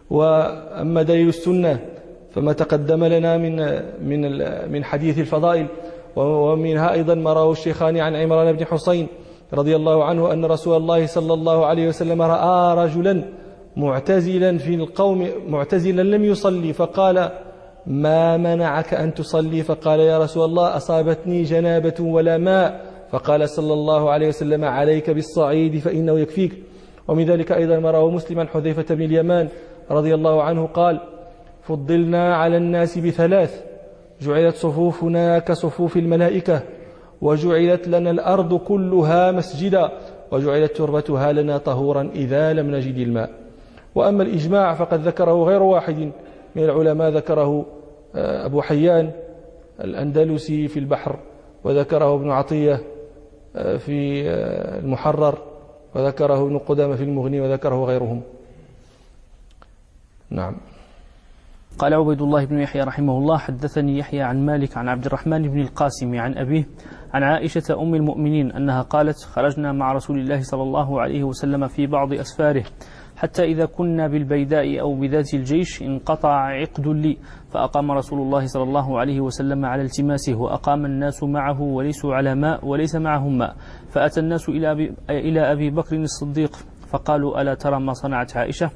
وأما 0.09 1.01
دليل 1.03 1.27
السنة 1.27 1.79
فما 2.31 2.53
تقدم 2.53 3.03
لنا 3.03 3.37
من 3.37 3.55
من 4.01 4.21
من 4.71 4.83
حديث 4.83 5.19
الفضائل 5.19 5.67
ومنها 6.17 6.93
أيضا 6.93 7.15
ما 7.15 7.33
رواه 7.33 7.51
الشيخان 7.51 7.97
عن 7.97 8.15
عمران 8.15 8.55
بن 8.55 8.65
حسين 8.65 9.07
رضي 9.53 9.75
الله 9.75 10.03
عنه 10.05 10.33
أن 10.33 10.45
رسول 10.45 10.77
الله 10.77 11.05
صلى 11.05 11.33
الله 11.33 11.65
عليه 11.65 11.87
وسلم 11.87 12.21
رأى 12.21 12.85
رجلا 12.85 13.23
معتزلا 13.77 14.57
في 14.57 14.75
القوم 14.75 15.29
معتزلا 15.47 16.01
لم 16.01 16.23
يصلي 16.23 16.73
فقال 16.73 17.31
ما 17.87 18.37
منعك 18.37 18.93
أن 18.93 19.13
تصلي؟ 19.13 19.63
فقال 19.63 19.99
يا 19.99 20.17
رسول 20.19 20.45
الله 20.45 20.77
أصابتني 20.77 21.43
جنابة 21.43 21.95
ولا 21.99 22.37
ماء. 22.37 22.81
فقال 23.11 23.49
صلى 23.49 23.73
الله 23.73 24.09
عليه 24.09 24.27
وسلم 24.27 24.65
عليك 24.65 25.09
بالصعيد 25.09 25.79
فإنه 25.79 26.19
يكفيك. 26.19 26.63
ومن 27.07 27.25
ذلك 27.25 27.51
أيضا 27.51 27.79
ما 27.79 27.91
رواه 27.91 28.09
مسلما 28.11 28.45
حذيفة 28.45 28.95
بن 28.95 29.03
اليمان 29.03 29.47
رضي 29.91 30.15
الله 30.15 30.43
عنه 30.43 30.67
قال 30.67 30.99
فضلنا 31.63 32.35
على 32.35 32.57
الناس 32.57 32.97
بثلاث 32.97 33.66
جعلت 34.21 34.55
صفوفنا 34.55 35.39
كصفوف 35.39 35.97
الملائكة 35.97 36.61
وجعلت 37.21 37.87
لنا 37.87 38.11
الأرض 38.11 38.57
كلها 38.57 39.31
مسجدا 39.31 39.91
وجعلت 40.31 40.77
تربتها 40.77 41.31
لنا 41.33 41.57
طهورا 41.57 42.09
إذا 42.15 42.53
لم 42.53 42.75
نجد 42.75 42.97
الماء. 42.97 43.29
وأما 43.95 44.23
الإجماع 44.23 44.73
فقد 44.73 45.07
ذكره 45.07 45.43
غير 45.43 45.63
واحد 45.63 46.11
من 46.55 46.63
العلماء 46.63 47.09
ذكره 47.09 47.65
آه، 48.15 48.45
أبو 48.45 48.61
حيان 48.61 49.11
الأندلسي 49.81 50.67
في 50.67 50.79
البحر 50.79 51.19
وذكره 51.63 52.15
ابن 52.15 52.31
عطية 52.31 52.81
آه، 53.55 53.77
في 53.77 54.29
آه، 54.29 54.79
المحرر 54.79 55.37
وذكره 55.95 56.41
ابن 56.41 56.57
قدامة 56.57 56.95
في 56.95 57.03
المغني 57.03 57.41
وذكره 57.41 57.85
غيرهم. 57.85 58.21
نعم. 60.29 60.57
قال 61.77 61.93
عبيد 61.93 62.21
الله 62.21 62.45
بن 62.45 62.59
يحيى 62.59 62.81
رحمه 62.81 63.17
الله 63.17 63.37
حدثني 63.37 63.97
يحيى 63.97 64.21
عن 64.21 64.45
مالك 64.45 64.77
عن 64.77 64.89
عبد 64.89 65.05
الرحمن 65.05 65.41
بن 65.41 65.59
القاسم 65.59 66.19
عن 66.19 66.37
أبيه 66.37 66.65
عن 67.13 67.23
عائشة 67.23 67.81
أم 67.81 67.95
المؤمنين 67.95 68.51
أنها 68.51 68.81
قالت 68.81 69.23
خرجنا 69.23 69.71
مع 69.71 69.93
رسول 69.93 70.19
الله 70.19 70.41
صلى 70.41 70.63
الله 70.63 71.01
عليه 71.01 71.23
وسلم 71.23 71.67
في 71.67 71.87
بعض 71.87 72.13
أسفاره 72.13 72.63
حتى 73.17 73.43
إذا 73.43 73.65
كنا 73.65 74.07
بالبيداء 74.07 74.79
أو 74.81 74.95
بذات 74.95 75.33
الجيش 75.33 75.81
انقطع 75.81 76.29
عقد 76.29 76.87
لي 76.87 77.17
فأقام 77.49 77.91
رسول 77.91 78.21
الله 78.21 78.45
صلى 78.45 78.63
الله 78.63 78.99
عليه 78.99 79.21
وسلم 79.21 79.65
على 79.65 79.81
التماسه 79.81 80.35
وأقام 80.35 80.85
الناس 80.85 81.23
معه 81.23 81.61
وليسوا 81.61 82.15
على 82.15 82.35
ماء 82.35 82.65
وليس 82.65 82.95
معهم 82.95 83.37
ماء 83.37 83.55
فأتى 83.89 84.19
الناس 84.19 84.49
إلى 84.49 84.71
إلى 85.09 85.51
أبي 85.51 85.69
بكر 85.69 85.95
الصديق 85.95 86.55
فقالوا 86.89 87.41
ألا 87.41 87.53
ترى 87.53 87.79
ما 87.79 87.93
صنعت 87.93 88.37
عائشة؟ 88.37 88.71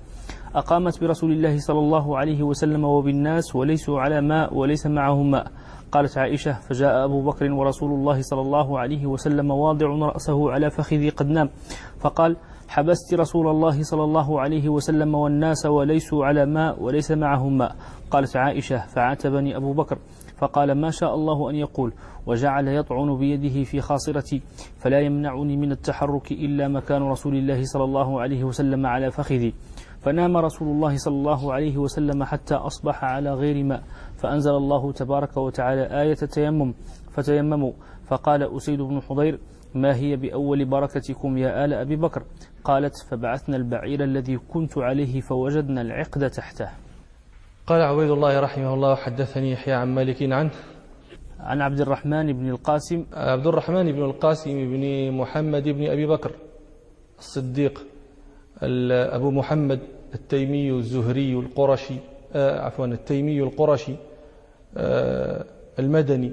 أقامت 0.56 1.02
برسول 1.02 1.32
الله 1.32 1.60
صلى 1.60 1.80
الله 1.80 2.18
عليه 2.18 2.44
وسلم 2.44 2.84
وبالناس 2.84 3.56
وليسوا 3.56 4.00
على 4.00 4.22
ماء 4.22 4.54
وليس 4.56 4.88
معهم 4.88 5.32
ماء. 5.32 5.48
قالت 5.92 6.18
عائشة 6.18 6.54
فجاء 6.54 7.06
أبو 7.06 7.22
بكر 7.22 7.52
ورسول 7.52 7.92
الله 7.92 8.22
صلى 8.22 8.42
الله 8.42 8.80
عليه 8.80 9.06
وسلم 9.06 9.52
واضع 9.52 9.88
رأسه 9.88 10.52
على 10.52 10.70
فخذي 10.70 11.10
قد 11.10 11.28
نام 11.28 11.50
فقال 12.00 12.38
حبست 12.68 13.14
رسول 13.14 13.48
الله 13.48 13.84
صلى 13.84 14.04
الله 14.04 14.42
عليه 14.42 14.70
وسلم 14.70 15.16
والناس 15.16 15.66
وليسوا 15.66 16.26
على 16.26 16.46
ماء 16.46 16.84
وليس 16.84 17.12
معهم 17.12 17.58
ماء. 17.58 17.76
قالت 18.12 18.38
عائشة 18.38 18.78
فعاتبني 18.88 19.58
أبو 19.58 19.74
بكر. 19.74 19.98
فقال 20.38 20.72
ما 20.72 20.90
شاء 20.90 21.16
الله 21.16 21.50
أن 21.50 21.56
يقول 21.56 21.94
وجعل 22.28 22.68
يطعن 22.68 23.18
بيده 23.18 23.64
في 23.64 23.82
خاصرتي 23.82 24.42
فلا 24.78 25.00
يمنعني 25.00 25.58
من 25.58 25.72
التحرك 25.72 26.32
إلا 26.32 26.68
مكان 26.68 27.02
رسول 27.02 27.36
الله 27.36 27.64
صلى 27.64 27.84
الله 27.84 28.22
عليه 28.22 28.44
وسلم 28.44 28.86
على 28.86 29.12
فخذي. 29.12 29.54
فنام 30.02 30.38
رسول 30.38 30.68
الله 30.68 30.98
صلى 30.98 31.14
الله 31.14 31.54
عليه 31.54 31.78
وسلم 31.78 32.24
حتى 32.24 32.56
أصبح 32.56 33.04
على 33.04 33.34
غير 33.34 33.64
ماء 33.64 33.84
فأنزل 34.18 34.52
الله 34.52 34.92
تبارك 34.92 35.38
وتعالى 35.38 36.02
آية 36.02 36.18
التيمم 36.22 36.74
فتيمموا. 37.12 37.72
فقال 38.08 38.56
أسيد 38.56 38.82
بن 38.82 39.02
حضير 39.02 39.40
ما 39.76 39.96
هي 39.96 40.16
بأول 40.16 40.66
بركتكم 40.66 41.38
يا 41.38 41.66
آل 41.66 41.74
أبي 41.74 41.96
بكر؟ 41.96 42.24
قالت 42.64 42.94
فبعثنا 43.10 43.58
البعير 43.58 44.04
الذي 44.04 44.38
كنت 44.38 44.78
عليه 44.78 45.22
فوجدنا 45.22 45.82
العقد 45.82 46.30
تحته. 46.30 46.70
قال 47.68 47.82
عبيد 47.82 48.10
الله 48.10 48.40
رحمه 48.40 48.74
الله 48.74 48.96
حدثني 48.96 49.52
يحيى 49.52 49.74
عن 49.74 49.96
مالك 49.96 50.24
عنه. 50.24 50.52
عن 51.40 51.62
عبد 51.62 51.82
الرحمن 51.82 52.34
بن 52.34 52.50
القاسم. 52.50 53.06
عبد 53.14 53.48
الرحمن 53.48 53.92
بن 53.92 54.04
القاسم 54.04 54.52
بن 54.52 55.12
محمد 55.12 55.64
بن 55.64 55.84
أبي 55.88 56.06
بكر 56.06 56.32
الصديق. 57.20 57.91
أبو 58.64 59.32
محمد 59.32 59.80
التيمي 60.16 60.72
الزهري 60.72 61.34
القرشي 61.34 61.96
آه، 62.36 62.60
عفوا 62.60 62.86
التيمي 62.86 63.42
القرشي 63.42 63.94
آه، 64.78 65.46
المدني 65.80 66.32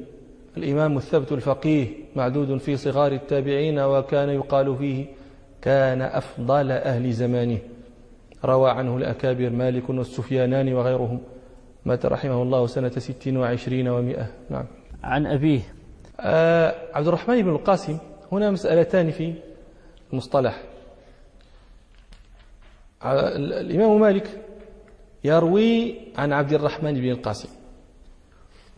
الإمام 0.57 0.97
الثبت 0.97 1.33
الفقيه 1.33 1.87
معدود 2.17 2.57
في 2.57 2.77
صغار 2.77 3.13
التابعين 3.13 3.79
وكان 3.79 4.29
يقال 4.29 4.77
فيه 4.77 5.07
كان 5.63 6.03
أفضل 6.03 6.71
أهل 6.71 7.13
زمانه. 7.13 7.59
روى 8.45 8.71
عنه 8.71 8.97
الأكابر 8.97 9.51
مالك 9.51 9.91
والسفيانان 9.91 10.73
وغيرهم. 10.73 11.21
مات 11.85 12.07
رحمه 12.07 12.43
الله 12.43 12.67
سنة 12.67 12.89
ست 12.89 13.29
وعشرين 13.29 13.89
ومائة. 13.89 14.27
نعم. 14.51 14.65
عن 15.03 15.27
أبيه. 15.27 15.61
آه 16.21 16.75
عبد 16.95 17.07
الرحمن 17.07 17.43
بن 17.43 17.51
القاسم 17.51 17.99
هنا 18.33 18.51
مسألتان 18.51 19.11
في 19.11 19.35
المصطلح. 20.13 20.63
الإمام 23.05 24.01
مالك 24.01 24.45
يروي 25.25 25.95
عن 26.17 26.33
عبد 26.33 26.53
الرحمن 26.53 26.95
بن 26.95 27.11
القاسم 27.11 27.49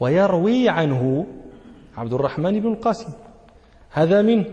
ويروي 0.00 0.68
عنه 0.68 1.26
عبد 1.96 2.12
الرحمن 2.12 2.60
بن 2.60 2.72
القاسم. 2.72 3.12
هذا 3.90 4.22
من 4.22 4.44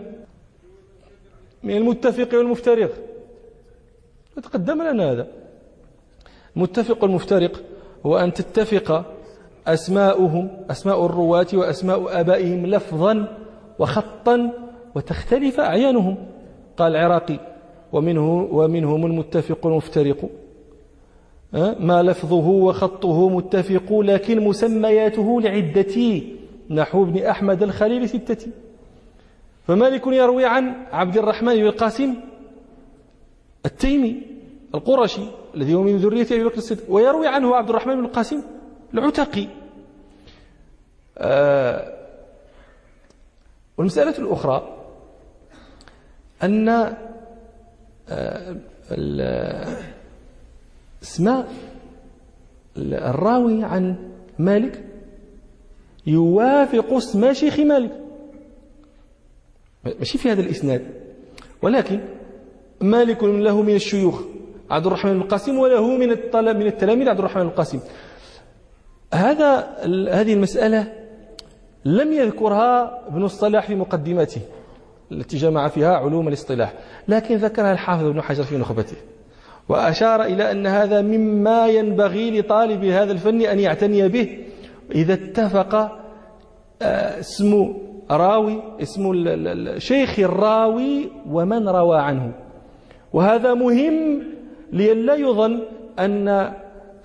من 1.62 1.76
المتفق 1.76 2.34
والمفترق. 2.34 2.90
تقدم 4.42 4.82
لنا 4.82 5.12
هذا. 5.12 5.26
المتفق 6.56 7.02
والمفترق 7.02 7.62
هو 8.06 8.18
أن 8.18 8.32
تتفق 8.32 9.14
أسماؤهم 9.66 10.64
أسماء 10.70 11.06
الرواة 11.06 11.46
وأسماء 11.54 12.20
آبائهم 12.20 12.66
لفظا 12.66 13.38
وخطا 13.78 14.52
وتختلف 14.94 15.60
أعيانهم. 15.60 16.16
قال 16.76 16.96
العراقي 16.96 17.57
ومنه 17.92 18.48
ومنهم 18.50 19.06
المتفق 19.06 19.66
المفترق 19.66 20.30
ما 21.80 22.02
لفظه 22.02 22.48
وخطه 22.48 23.28
متفق 23.28 23.98
لكن 24.00 24.40
مسمياته 24.40 25.40
لعدة 25.40 26.22
نحو 26.70 27.02
ابن 27.02 27.22
أحمد 27.22 27.62
الخليل 27.62 28.08
ستة. 28.08 28.46
فمالك 29.66 30.06
يروي 30.06 30.44
عن 30.44 30.74
عبد 30.92 31.16
الرحمن 31.16 31.54
بن 31.54 31.66
القاسم 31.66 32.14
التيمي 33.66 34.22
القرشي 34.74 35.22
الذي 35.54 35.74
هو 35.74 35.82
من 35.82 35.96
ذرية 35.96 36.26
أبي 36.26 36.44
بكر 36.44 36.56
الصديق 36.56 36.84
ويروي 36.88 37.26
عنه 37.26 37.56
عبد 37.56 37.68
الرحمن 37.68 37.94
بن 37.94 38.04
القاسم 38.04 38.42
العتقي. 38.94 39.46
آه؟ 41.18 41.98
والمسألة 43.78 44.18
الأخرى 44.18 44.76
أن 46.42 46.96
اسماء 51.02 51.48
الراوي 52.76 53.64
عن 53.64 53.96
مالك 54.38 54.84
يوافق 56.06 56.92
اسم 56.92 57.32
شيخ 57.32 57.60
مالك. 57.60 57.92
ماشي 59.84 60.18
في 60.18 60.32
هذا 60.32 60.40
الإسناد. 60.40 60.82
ولكن 61.62 62.00
مالك 62.80 63.24
له 63.24 63.62
من 63.62 63.74
الشيوخ 63.74 64.22
عبد 64.70 64.86
الرحمن 64.86 65.12
بن 65.12 65.20
القاسم 65.20 65.58
وله 65.58 65.86
من 65.86 66.08
من 66.56 66.66
التلاميذ 66.66 67.08
عبد 67.08 67.18
الرحمن 67.18 67.42
بن 67.42 67.48
القاسم 67.48 67.80
هذا 69.14 69.76
هذه 70.10 70.34
المسألة 70.34 70.92
لم 71.84 72.12
يذكرها 72.12 73.06
ابن 73.08 73.24
الصلاح 73.24 73.66
في 73.66 73.74
مقدمته 73.74 74.40
التي 75.12 75.36
جمع 75.36 75.68
فيها 75.68 75.96
علوم 75.96 76.28
الاصطلاح. 76.28 76.72
لكن 77.08 77.36
ذكرها 77.36 77.72
الحافظ 77.72 78.04
ابن 78.04 78.22
حجر 78.22 78.42
في 78.42 78.56
نخبته. 78.56 78.96
وأشار 79.68 80.22
إلى 80.22 80.50
أن 80.50 80.66
هذا 80.66 81.02
مما 81.02 81.66
ينبغي 81.66 82.40
لطالب 82.40 82.84
هذا 82.84 83.12
الفن 83.12 83.40
أن 83.42 83.60
يعتني 83.60 84.08
به. 84.08 84.38
إذا 84.94 85.14
اتفق 85.14 85.74
آه، 86.82 87.20
اسم 87.20 87.74
راوي 88.10 88.62
اسم 88.82 89.24
شيخ 89.78 90.18
الراوي 90.18 91.10
ومن 91.30 91.68
روى 91.68 91.98
عنه. 91.98 92.32
وهذا 93.12 93.54
مهم 93.54 94.22
لئلا 94.72 95.14
يظن 95.14 95.60
أن 95.98 96.28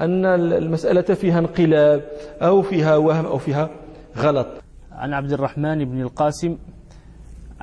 أن 0.01 0.25
المسألة 0.25 1.01
فيها 1.01 1.39
انقلاب 1.39 2.01
أو 2.41 2.61
فيها 2.61 2.97
وهم 2.97 3.25
أو 3.25 3.37
فيها 3.37 3.69
غلط. 4.17 4.47
عن 4.91 5.13
عبد 5.13 5.31
الرحمن 5.31 5.85
بن 5.85 6.01
القاسم 6.01 6.57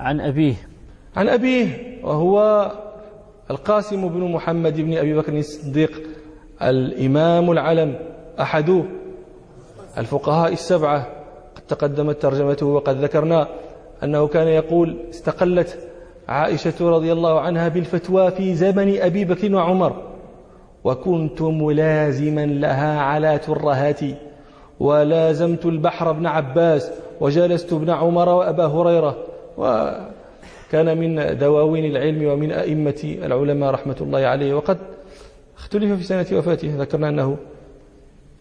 عن 0.01 0.21
أبيه. 0.21 0.55
عن 1.17 1.29
أبيه 1.29 1.67
وهو 2.03 2.71
القاسم 3.51 4.09
بن 4.09 4.21
محمد 4.33 4.81
بن 4.81 4.97
أبي 4.97 5.15
بكر 5.15 5.39
الصديق 5.39 6.03
الإمام 6.63 7.51
العلم 7.51 7.95
أحد 8.41 8.85
الفقهاء 9.99 10.53
السبعة. 10.53 11.07
قد 11.57 11.63
تقدمت 11.69 12.23
ترجمته 12.23 12.67
وقد 12.67 12.97
ذكرنا 12.97 13.49
أنه 14.05 14.27
كان 14.27 14.49
يقول 14.49 14.97
استقلت 15.11 15.79
عائشة 16.29 16.91
رضي 16.91 17.13
الله 17.13 17.41
عنها 17.41 17.69
بالفتوى 17.69 18.31
في 18.31 18.55
زمن 18.55 19.01
أبي 19.01 19.25
بكر 19.25 19.55
وعمر 19.55 20.03
وكنت 20.85 21.43
ملازما 21.43 22.47
لها 22.47 23.01
على 23.01 23.39
ترهاتي 23.39 24.15
ولازمت 24.81 25.67
البحر 25.67 26.11
ابن 26.11 26.27
عباس 26.27 26.91
وجلست 27.21 27.73
ابن 27.73 27.91
عمر 27.91 28.29
وأبا 28.29 28.67
هريرة 28.67 29.17
وكان 29.61 30.99
من 30.99 31.39
دواوين 31.39 31.85
العلم 31.85 32.27
ومن 32.27 32.53
أئمة 32.53 33.01
العلماء 33.05 33.71
رحمة 33.71 33.97
الله 34.01 34.19
عليه. 34.19 34.55
وقد 34.55 34.79
اختلف 35.57 35.99
في 35.99 36.05
سنة 36.05 36.39
وفاته. 36.39 36.77
ذكرنا 36.79 37.09
أنه 37.09 37.39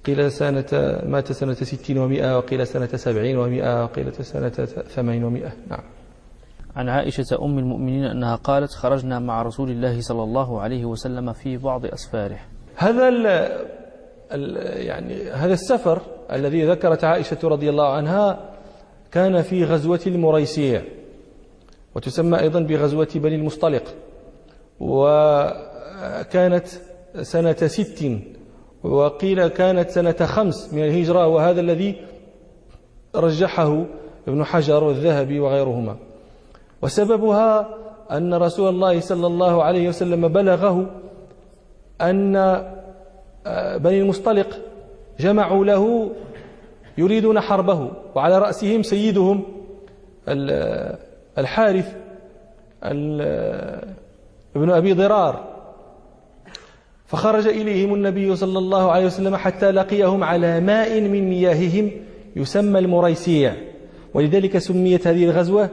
قيل 0.05 0.32
سنة 0.32 0.99
مات 1.05 1.32
سنة 1.32 1.53
ستين 1.53 1.97
ومئة 1.97 2.38
وقيل 2.38 2.67
سنة 2.67 2.88
سبعين 2.88 3.38
ومئة 3.38 3.84
وقيل 3.84 4.13
سنة 4.13 4.49
ثمانين 4.95 5.23
ومئة 5.23 5.51
نعم. 5.69 5.84
عن 6.75 6.89
عائشة 6.89 7.25
أم 7.41 7.60
المؤمنين 7.60 8.03
أنها 8.03 8.36
قالت 8.36 8.71
خرجنا 8.71 9.19
مع 9.19 9.41
رسول 9.41 9.69
الله 9.69 10.01
صلى 10.01 10.23
الله 10.23 10.62
عليه 10.62 10.86
وسلم 10.86 11.34
في 11.34 11.58
بعض 11.58 11.86
أسفاره. 11.86 12.39
هذا 12.75 13.08
ال 13.08 13.27
ال 14.32 14.58
يعني 14.86 15.32
هذا 15.32 15.53
السفر 15.53 16.01
الذي 16.32 16.65
ذكرت 16.65 17.03
عائشة 17.03 17.38
رضي 17.43 17.69
الله 17.69 17.93
عنها 17.93 18.39
كان 19.12 19.41
في 19.41 19.63
غزوة 19.63 19.99
المريسيع 20.08 20.82
وتسمى 21.95 22.39
أيضا 22.39 22.60
بغزوة 22.60 23.08
بني 23.15 23.36
المصطلق 23.36 23.84
وكانت 24.80 26.67
سنة 27.21 27.54
ست 27.54 28.12
وقيل 28.84 29.47
كانت 29.47 29.89
سنة 29.89 30.25
خمس 30.25 30.73
من 30.73 30.84
الهجرة 30.84 31.28
وهذا 31.28 31.62
الذي 31.62 31.95
رجحه 33.15 33.86
ابن 34.28 34.43
حجر 34.43 34.84
والذهبي 34.84 35.39
وغيرهما. 35.39 35.95
وسببها 36.82 37.69
أن 38.12 38.34
رسول 38.34 38.69
الله 38.69 38.99
صلى 38.99 39.28
الله 39.28 39.63
عليه 39.63 39.89
وسلم 39.89 40.28
بلغه 40.28 40.89
أن 42.02 42.36
آه، 43.47 43.78
بني 43.78 44.02
المصطلق 44.02 44.60
جمعوا 45.19 45.65
له 45.65 46.12
يريدون 46.97 47.39
حربه 47.39 47.91
وعلى 48.15 48.39
رأسهم 48.39 48.84
سيدهم 48.84 49.43
الحارث 51.39 51.95
ابن 54.56 54.69
أبي 54.69 54.93
ضرار. 54.93 55.49
فخرج 57.06 57.47
إليهم 57.47 57.93
النبي 57.93 58.36
صلى 58.36 58.60
الله 58.60 58.91
عليه 58.91 59.06
وسلم 59.06 59.36
حتى 59.36 59.71
لقيهم 59.71 60.23
على 60.23 60.60
ماء 60.60 61.02
من 61.02 61.30
مياههم 61.30 61.91
يسمى 62.36 62.80
المريسيع. 62.80 63.54
ولذلك 64.13 64.58
سميت 64.58 65.08
هذه 65.08 65.23
الغزوة 65.23 65.69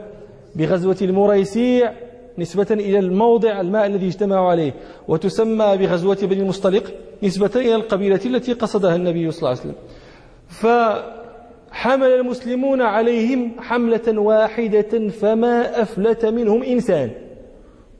بغزوة 0.55 0.97
المريسيع 1.01 1.93
نسبة 2.37 2.67
إلى 2.71 2.99
الموضع 2.99 3.61
الماء 3.61 3.85
الذي 3.85 4.07
اجتمعوا 4.07 4.49
عليه. 4.49 4.73
وتسمى 5.07 5.77
بغزوة 5.77 6.17
بني 6.21 6.41
المصطلق 6.41 6.83
نسبة 7.23 7.51
إلى 7.55 7.75
القبيلة 7.75 8.21
التي 8.25 8.53
قصدها 8.53 8.95
النبي 8.95 9.31
صلى 9.31 9.39
الله 9.39 9.49
عليه 9.49 9.59
وسلم. 9.59 9.75
فحمل 11.71 12.07
المسلمون 12.07 12.81
عليهم 12.81 13.51
حملة 13.59 14.19
واحدة 14.19 15.09
فما 15.09 15.81
أفلت 15.81 16.25
منهم 16.25 16.63
إنسان. 16.63 17.11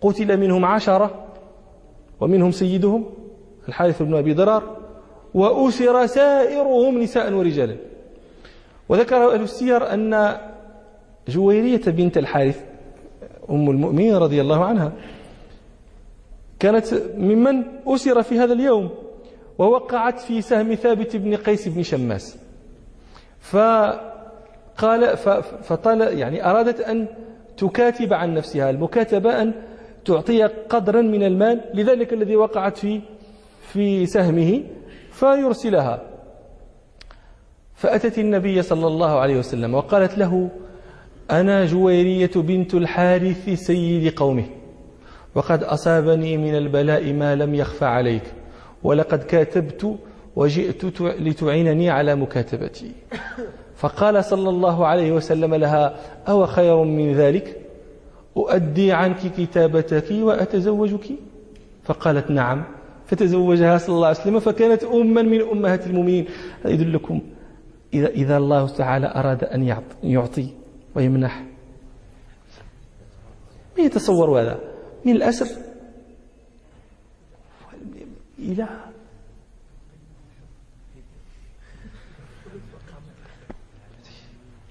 قتل 0.02 0.38
منهم 0.38 0.66
عشرة 0.66 1.26
ومنهم 2.20 2.52
سيدهم 2.52 3.06
الحارث 3.68 4.02
بن 4.02 4.16
أبي 4.16 4.34
ضرار 4.34 4.78
وأسر 5.34 6.06
سائرهم 6.06 6.98
نساء 7.02 7.34
ورجالا. 7.34 7.76
وذكر 8.90 9.34
أهل 9.34 9.42
السير 9.42 9.94
أن 9.94 10.38
جويرية 11.28 11.82
بنت 11.88 12.18
الحارث 12.18 12.64
أم 13.50 13.70
المؤمنين 13.70 14.16
رضي 14.16 14.42
الله 14.42 14.66
عنها 14.66 14.92
كانت 16.60 16.94
ممن 17.18 17.64
أسر 17.88 18.24
في 18.24 18.40
هذا 18.40 18.54
اليوم 18.54 18.90
ووقعت 19.58 20.20
في 20.20 20.42
سهم 20.42 20.74
ثابت 20.74 21.16
بن 21.16 21.36
قيس 21.36 21.68
بن 21.68 21.84
شماس. 21.84 22.38
فقال 23.52 25.18
فطال 25.64 26.02
يعني 26.20 26.50
أرادت 26.50 26.80
أن 26.80 27.08
تكاتب 27.58 28.14
عن 28.14 28.34
نفسها. 28.34 28.70
المكاتبة 28.70 29.42
أن 29.42 29.54
تعطي 30.06 30.44
قدرا 30.44 31.02
من 31.02 31.24
المال 31.24 31.62
لذلك 31.74 32.14
الذي 32.14 32.36
وقعت 32.36 32.78
في 32.78 33.02
في 33.62 34.06
سهمه 34.06 34.64
فيرسلها. 35.12 36.02
فأتت 37.76 38.20
النبي 38.20 38.62
صلى 38.62 38.88
الله 38.88 39.20
عليه 39.20 39.38
وسلم 39.40 39.74
وقالت 39.74 40.18
له 40.18 40.50
أنا 41.32 41.66
جويرية 41.66 42.32
بنت 42.36 42.74
الحارث 42.74 43.50
سيد 43.50 44.14
قومه 44.20 44.46
وقد 45.36 45.64
أصابني 45.64 46.38
من 46.38 46.56
البلاء 46.56 47.14
ما 47.14 47.36
لم 47.36 47.56
يخفى 47.56 47.86
عليك 47.86 48.24
ولقد 48.84 49.24
كاتبت 49.24 49.98
وجئت 50.38 51.02
لتعينني 51.02 51.90
على 51.90 52.16
مكاتبتي. 52.16 52.92
فقال 53.82 54.16
صلى 54.26 54.50
الله 54.50 54.78
عليه 54.86 55.12
وسلم 55.12 55.56
لها 55.56 55.86
أو 56.30 56.46
خير 56.46 56.84
من 56.84 57.14
ذلك؟ 57.14 57.62
أؤدي 58.38 58.92
عنك 58.92 59.22
كتابتك 59.38 60.10
وأتزوجك؟ 60.12 61.08
فقالت 61.84 62.32
نعم. 62.32 62.60
فتزوجها 63.06 63.78
صلى 63.78 63.96
الله 63.96 64.08
عليه 64.08 64.20
وسلم 64.20 64.40
فكانت 64.40 64.84
أما 64.84 65.22
من 65.22 65.42
أمهات 65.42 65.88
المؤمنين. 65.88 66.26
هذا 66.64 66.74
يدلكم 66.74 67.22
إذا, 67.94 68.08
إذا 68.08 68.38
الله 68.38 68.68
تعالى 68.68 69.08
أراد 69.16 69.44
أن 69.44 69.62
يعطي 70.04 70.48
ويمنح. 70.96 71.44
من 73.78 73.84
يتصور 73.86 74.42
هذا؟ 74.42 74.60
من 75.06 75.16
الأسر 75.16 75.48
إلى 78.40 78.68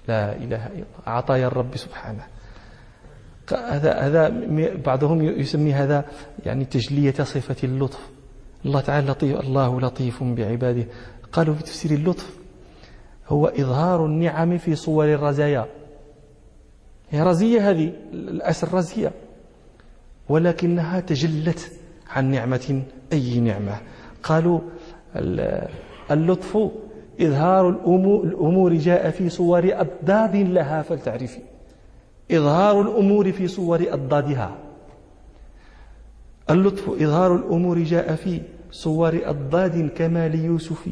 لا 0.07 0.35
إله 0.35 0.67
إلا 0.67 0.73
الله. 0.73 0.85
عطايا 1.07 1.47
الرب 1.47 1.77
سبحانه. 1.77 2.23
هذا 3.51 3.93
هذا 3.93 4.29
بعضهم 4.85 5.21
يسمي 5.21 5.73
هذا 5.73 6.05
يعني 6.45 6.65
تجلية 6.65 7.13
صفة 7.13 7.55
اللطف. 7.63 8.09
الله 8.65 8.81
تعالى 8.81 9.07
لطيف 9.07 9.39
الله 9.39 9.81
لطيف 9.81 10.23
بعباده. 10.23 10.85
قالوا 11.31 11.55
في 11.55 11.63
تفسير 11.63 11.91
اللطف 11.91 12.37
هو 13.27 13.47
إظهار 13.47 14.05
النعم 14.05 14.57
في 14.57 14.75
صور 14.75 15.13
الرزايا. 15.13 15.65
هي 17.09 17.21
رزية 17.21 17.69
هذه 17.69 17.93
الأسر 18.13 18.73
رزية. 18.73 19.11
ولكنها 20.29 20.99
تجلت 20.99 21.71
عن 22.09 22.31
نعمة 22.31 22.83
أي 23.13 23.39
نعمة. 23.39 23.77
قالوا 24.23 24.59
اللطف 26.11 26.57
إظهار 27.21 27.69
الأمور 28.23 28.73
جاء 28.73 29.09
في 29.09 29.29
صور 29.29 29.69
أضداد 29.73 30.35
لها 30.35 30.81
فلتعرفي. 30.81 31.39
إظهار 32.31 32.81
الأمور 32.81 33.31
في 33.31 33.47
صور 33.47 33.85
أضدادها. 33.89 34.55
اللطف 36.49 36.89
إظهار 36.89 37.35
الأمور 37.35 37.79
جاء 37.79 38.15
في 38.15 38.41
صور 38.71 39.19
أضداد 39.23 39.89
كما 39.95 40.27
ليوسف 40.27 40.89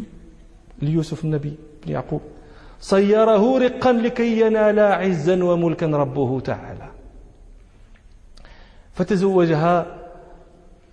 ليوسف 0.81 1.25
النبي 1.25 1.53
بن 1.85 1.91
يعقوب. 1.91 2.21
صيره 2.79 3.57
رقا 3.57 3.91
لكي 3.93 4.41
ينال 4.41 4.79
عزا 4.79 5.43
وملكا 5.43 5.87
ربه 5.87 6.39
تعالى. 6.39 6.87
فتزوجها. 8.93 9.85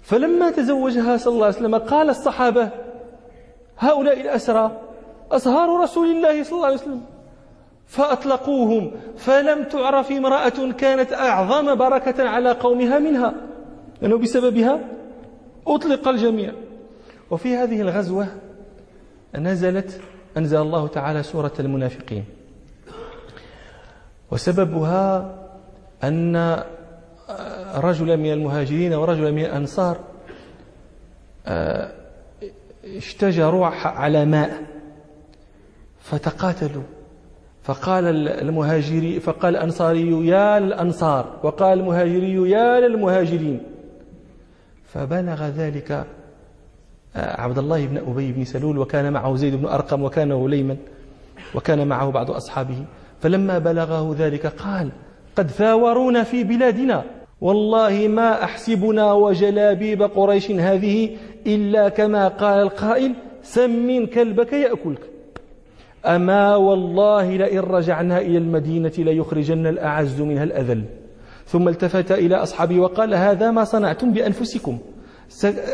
فلما 0.03 0.51
تزوجها 0.51 1.16
صلى 1.16 1.35
الله 1.35 1.47
عليه 1.47 1.57
وسلم 1.57 1.74
قال 1.74 2.11
الصحابة 2.11 2.70
هؤلاء 3.78 4.20
الأسرى 4.20 4.91
أصهار 5.33 5.80
رسول 5.80 6.07
الله 6.07 6.43
صلى 6.43 6.53
الله 6.53 6.66
عليه 6.66 6.76
وسلم. 6.76 7.03
فأطلقوهم. 7.87 8.91
فلم 9.16 9.64
تعرف 9.64 10.12
امرأة 10.12 10.72
كانت 10.78 11.12
أعظم 11.12 11.74
بركة 11.74 12.28
على 12.28 12.51
قومها 12.53 12.99
منها. 12.99 13.35
لأنه 14.03 14.18
بسببها 14.18 14.80
أطلق 15.66 16.09
الجميع. 16.09 16.53
وفي 17.30 17.57
هذه 17.57 17.80
الغزوة 17.80 18.26
نزلت 19.35 20.01
أنزل 20.37 20.61
الله 20.61 20.87
تعالى 20.89 21.22
سورة 21.22 21.53
المنافقين. 21.61 22.24
وسببها 24.30 25.35
أن 26.05 26.62
رجلا 27.74 28.16
من 28.16 28.33
المهاجرين 28.33 28.95
ورجلا 28.95 29.30
من 29.30 29.45
الأنصار 29.45 29.97
آه، 31.47 31.93
اشتجروا 32.85 33.66
على 33.66 34.24
ماء. 34.24 34.72
فتقاتلوا. 36.03 36.82
فقال 37.62 38.28
المهاجري 38.28 39.20
فقال 39.20 39.57
الأنصاري 39.57 40.26
يا 40.26 40.59
الأنصار. 40.59 41.40
وقال 41.42 41.78
المهاجري 41.80 42.50
يا 42.50 42.80
للمهاجرين. 42.80 43.62
فبلغ 44.84 45.46
ذلك 45.48 46.07
آه، 47.16 47.40
عبد 47.40 47.59
الله 47.59 47.86
بن 47.86 47.96
أبي 47.96 48.32
بن 48.32 48.44
سلول 48.44 48.78
وكان 48.78 49.12
معه 49.12 49.36
زيد 49.36 49.55
بن 49.55 49.66
أرقم 49.66 50.03
وكان 50.03 50.32
غليما 50.32 50.76
وكان 51.55 51.88
معه 51.88 52.11
بعض 52.11 52.30
أصحابه. 52.30 52.84
فلما 53.20 53.59
بلغه 53.59 54.16
ذلك 54.18 54.46
قال 54.46 54.92
قد 55.36 55.50
ثاورونا 55.50 56.22
في 56.22 56.44
بلادنا. 56.44 57.05
والله 57.40 58.09
ما 58.09 58.44
أحسبنا 58.44 59.12
وجلابيب 59.12 60.03
قريش 60.03 60.50
هذه 60.50 61.16
إلا 61.46 61.88
كما 61.88 62.28
قال 62.28 62.62
القائل 62.62 63.14
سمن 63.42 64.07
كلبك 64.07 64.53
يأكلك. 64.53 65.11
أما 66.07 66.57
والله 66.57 67.36
لئن 67.36 67.59
رجعنا 67.59 68.18
إلى 68.18 68.38
المدينة 68.38 68.92
ليخرجن 68.98 69.66
الأعز 69.66 70.20
منها 70.20 70.44
الأذل. 70.44 70.84
ثم 71.46 71.68
التفت 71.68 72.12
إلى 72.12 72.36
أصحابه 72.36 72.80
وقال 72.80 73.14
هذا 73.14 73.50
ما 73.50 73.64
صنعتم 73.64 74.12
بأنفسكم. 74.12 74.78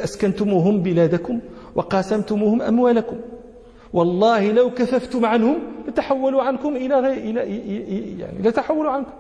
أسكنتموهم 0.05 0.83
بلادكم 0.83 1.41
وقاسمتموهم 1.75 2.63
أموالكم. 2.63 3.17
والله 3.93 4.53
لو 4.53 4.71
كففتم 4.71 5.25
عنهم 5.25 5.59
لتحولوا 5.89 6.43
عنكم 6.43 6.77
إلى 6.77 7.01
غير 7.01 7.17
إلى 7.19 7.41
يعني 8.21 8.39
لتحولوا 8.39 8.93
عنكم. 8.93 9.13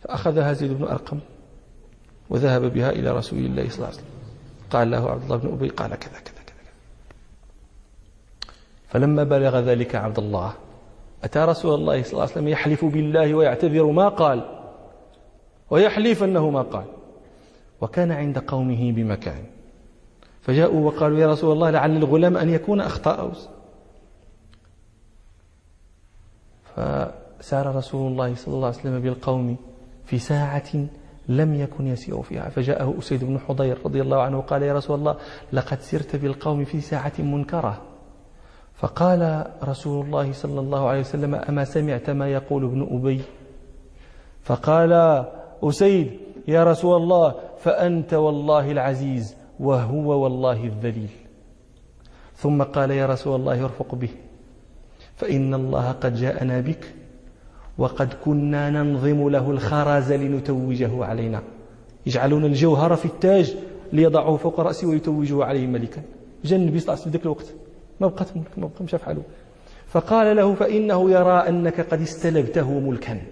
فأخذها 0.00 0.52
زيد 0.52 0.72
بن 0.78 0.84
أرقم 0.84 1.18
وذهب 2.30 2.72
بها 2.72 2.90
إلى 2.90 3.10
رسول 3.10 3.38
الله 3.38 3.68
صلى 3.68 3.74
الله 3.74 3.86
عليه 3.86 3.96
وسلم. 3.96 4.10
قال 4.70 4.90
له 4.90 5.10
عبد 5.10 5.22
الله 5.22 5.36
بن 5.36 5.52
أبي 5.52 5.68
قال 5.68 5.90
كذا 5.90 6.18
كذا. 6.24 6.35
فلما 8.96 9.24
بلغ 9.24 9.58
ذلك 9.58 9.94
عبد 9.94 10.18
الله 10.18 10.52
أتى 11.24 11.38
رسول 11.38 11.74
الله 11.74 12.02
صلى 12.02 12.12
الله 12.12 12.22
عليه 12.22 12.32
وسلم 12.32 12.48
يحلف 12.48 12.84
بالله 12.84 13.34
ويعتذر 13.34 13.86
ما 13.90 14.08
قال 14.08 14.62
ويحلف 15.70 16.22
أنه 16.22 16.50
ما 16.50 16.62
قال. 16.62 16.84
وكان 17.80 18.12
عند 18.12 18.38
قومه 18.38 18.92
بمكان. 18.92 19.44
فجاءوا 20.40 20.86
وقالوا 20.86 21.18
يا 21.18 21.26
رسول 21.26 21.52
الله 21.52 21.70
لعل 21.70 21.96
الغلام 21.96 22.36
أن 22.36 22.50
يكون 22.50 22.80
أخطأ 22.80 23.32
فسار 26.74 27.76
رسول 27.76 28.12
الله 28.12 28.34
صلى 28.34 28.54
الله 28.54 28.66
عليه 28.66 28.78
وسلم 28.78 29.00
بالقوم 29.00 29.56
في 30.04 30.18
ساعة 30.18 30.72
لم 31.28 31.54
يكن 31.54 31.86
يسير 31.86 32.22
فيها. 32.22 32.48
فجاءه 32.48 32.94
أسيد 32.98 33.24
بن 33.24 33.38
حضير 33.38 33.78
رضي 33.84 34.02
الله 34.02 34.22
عنه 34.22 34.40
قال 34.40 34.62
يا 34.62 34.74
رسول 34.74 34.98
الله 34.98 35.16
لقد 35.52 35.80
سرت 35.80 36.16
بالقوم 36.16 36.64
في 36.64 36.80
ساعة 36.80 37.12
منكرة. 37.18 37.95
فقال 38.76 39.44
رسول 39.64 40.06
الله 40.06 40.32
صلى 40.32 40.60
الله 40.60 40.88
عليه 40.88 41.00
وسلم 41.00 41.34
أما 41.34 41.64
سمعت 41.64 42.10
ما 42.10 42.28
يقول 42.28 42.64
ابن 42.64 42.88
أبي؟ 42.90 43.20
فقال 44.42 44.92
أسيد 45.62 46.10
يا 46.48 46.64
رسول 46.64 47.02
الله 47.02 47.34
فأنت 47.58 48.14
والله 48.14 48.70
العزيز 48.70 49.36
وهو 49.60 50.22
والله 50.22 50.64
الذليل. 50.64 51.10
ثم 52.36 52.62
قال 52.62 52.90
يا 52.90 53.06
رسول 53.06 53.40
الله 53.40 53.64
ارفق 53.64 53.94
به 53.94 54.08
فإن 55.16 55.54
الله 55.54 55.92
قد 55.92 56.14
جاءنا 56.14 56.60
بك 56.60 56.94
وقد 57.78 58.14
كنا 58.24 58.70
ننظم 58.70 59.28
له 59.28 59.50
الخرز 59.50 60.12
لنتوجه 60.12 61.04
علينا. 61.04 61.42
يجعلون 62.06 62.44
الجوهر 62.44 62.96
في 62.96 63.04
التاج 63.04 63.56
ليضعوه 63.92 64.36
فوق 64.36 64.60
رأسه 64.60 64.88
ويتوجه 64.88 65.44
عليه 65.44 65.66
ملكا. 65.66 66.02
جاء 66.44 66.58
النبي 66.58 66.80
صلى 66.80 66.88
الله 66.88 66.92
عليه 66.92 67.02
وسلم 67.02 67.12
ذاك 67.12 67.22
الوقت. 67.22 67.54
ما 68.00 68.06
ملك 68.36 68.58
ما 68.58 68.66
بقى 68.66 68.84
مشى 68.84 68.98
فحاله 68.98 69.22
فقال 69.86 70.36
له 70.36 70.54
فإنه 70.54 71.10
يرى 71.10 71.48
أنك 71.48 71.80
قد 71.80 72.00
استلبته 72.00 72.80
ملكا. 72.80 73.22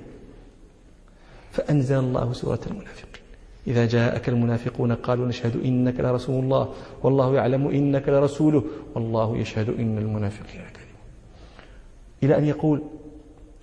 فأنزل 1.52 1.98
الله 1.98 2.32
سورة 2.32 2.60
المنافقين. 2.66 3.24
إذا 3.66 3.86
جاءك 3.86 4.28
المنافقون 4.28 4.92
قالوا 4.92 5.26
نشهد 5.26 5.64
إنك 5.64 6.00
لرسول 6.00 6.44
الله 6.44 6.68
والله 7.02 7.34
يعلم 7.34 7.68
إنك 7.68 8.08
لرسوله 8.08 8.64
والله 8.94 9.36
يشهد 9.36 9.68
إن 9.68 9.98
المنافقين 9.98 10.60
كذبون 10.60 11.00
إلى 12.22 12.38
أن 12.38 12.44
يقول 12.44 12.82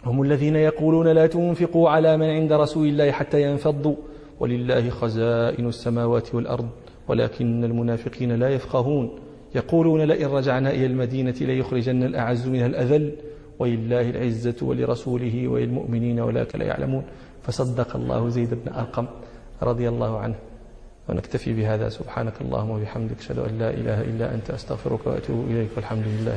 هم 0.06 0.22
الذين 0.22 0.56
يقولون 0.56 1.08
لا 1.08 1.28
تنفقوا 1.28 1.90
على 1.90 2.18
من 2.18 2.30
عند 2.30 2.54
رسول 2.54 2.88
الله 2.88 3.12
حتى 3.12 3.42
ينفضوا. 3.42 3.96
ولله 4.40 4.90
خزائن 4.90 5.68
السماوات 5.68 6.36
والأرض 6.36 6.70
ولكن 7.08 7.64
المنافقين 7.64 8.32
لا 8.32 8.50
يفقهون. 8.50 9.20
يقولون 9.56 10.02
لئن 10.02 10.28
رجعنا 10.28 10.72
إلى 10.72 10.86
المدينة 10.86 11.36
ليخرجن 11.42 12.04
الأعز 12.04 12.48
منها 12.48 12.66
الأذل 12.66 13.12
ولله 13.60 14.10
العزة 14.10 14.56
ولرسوله 14.62 15.48
وللمؤمنين 15.48 16.20
ولكن 16.20 16.60
لا 16.60 16.66
يعلمون. 16.66 17.04
فصدق 17.44 17.96
الله 17.96 18.30
زيد 18.30 18.54
بن 18.54 18.74
أرقم 18.74 19.06
رضي 19.64 19.90
الله 19.90 20.20
عنه. 20.20 20.36
ونكتفي 21.10 21.54
بهذا. 21.54 21.90
سبحانك 21.90 22.42
اللهم 22.42 22.70
وبحمدك 22.70 23.20
أشهد 23.20 23.40
أن 23.40 23.60
لا 23.60 23.70
إله 23.70 24.02
إلا 24.02 24.36
أنت 24.36 24.50
أستغفرك 24.52 25.08
وأتوب 25.08 25.46
إليك 25.50 25.70
والحمد 25.76 26.04
لله 26.08 26.30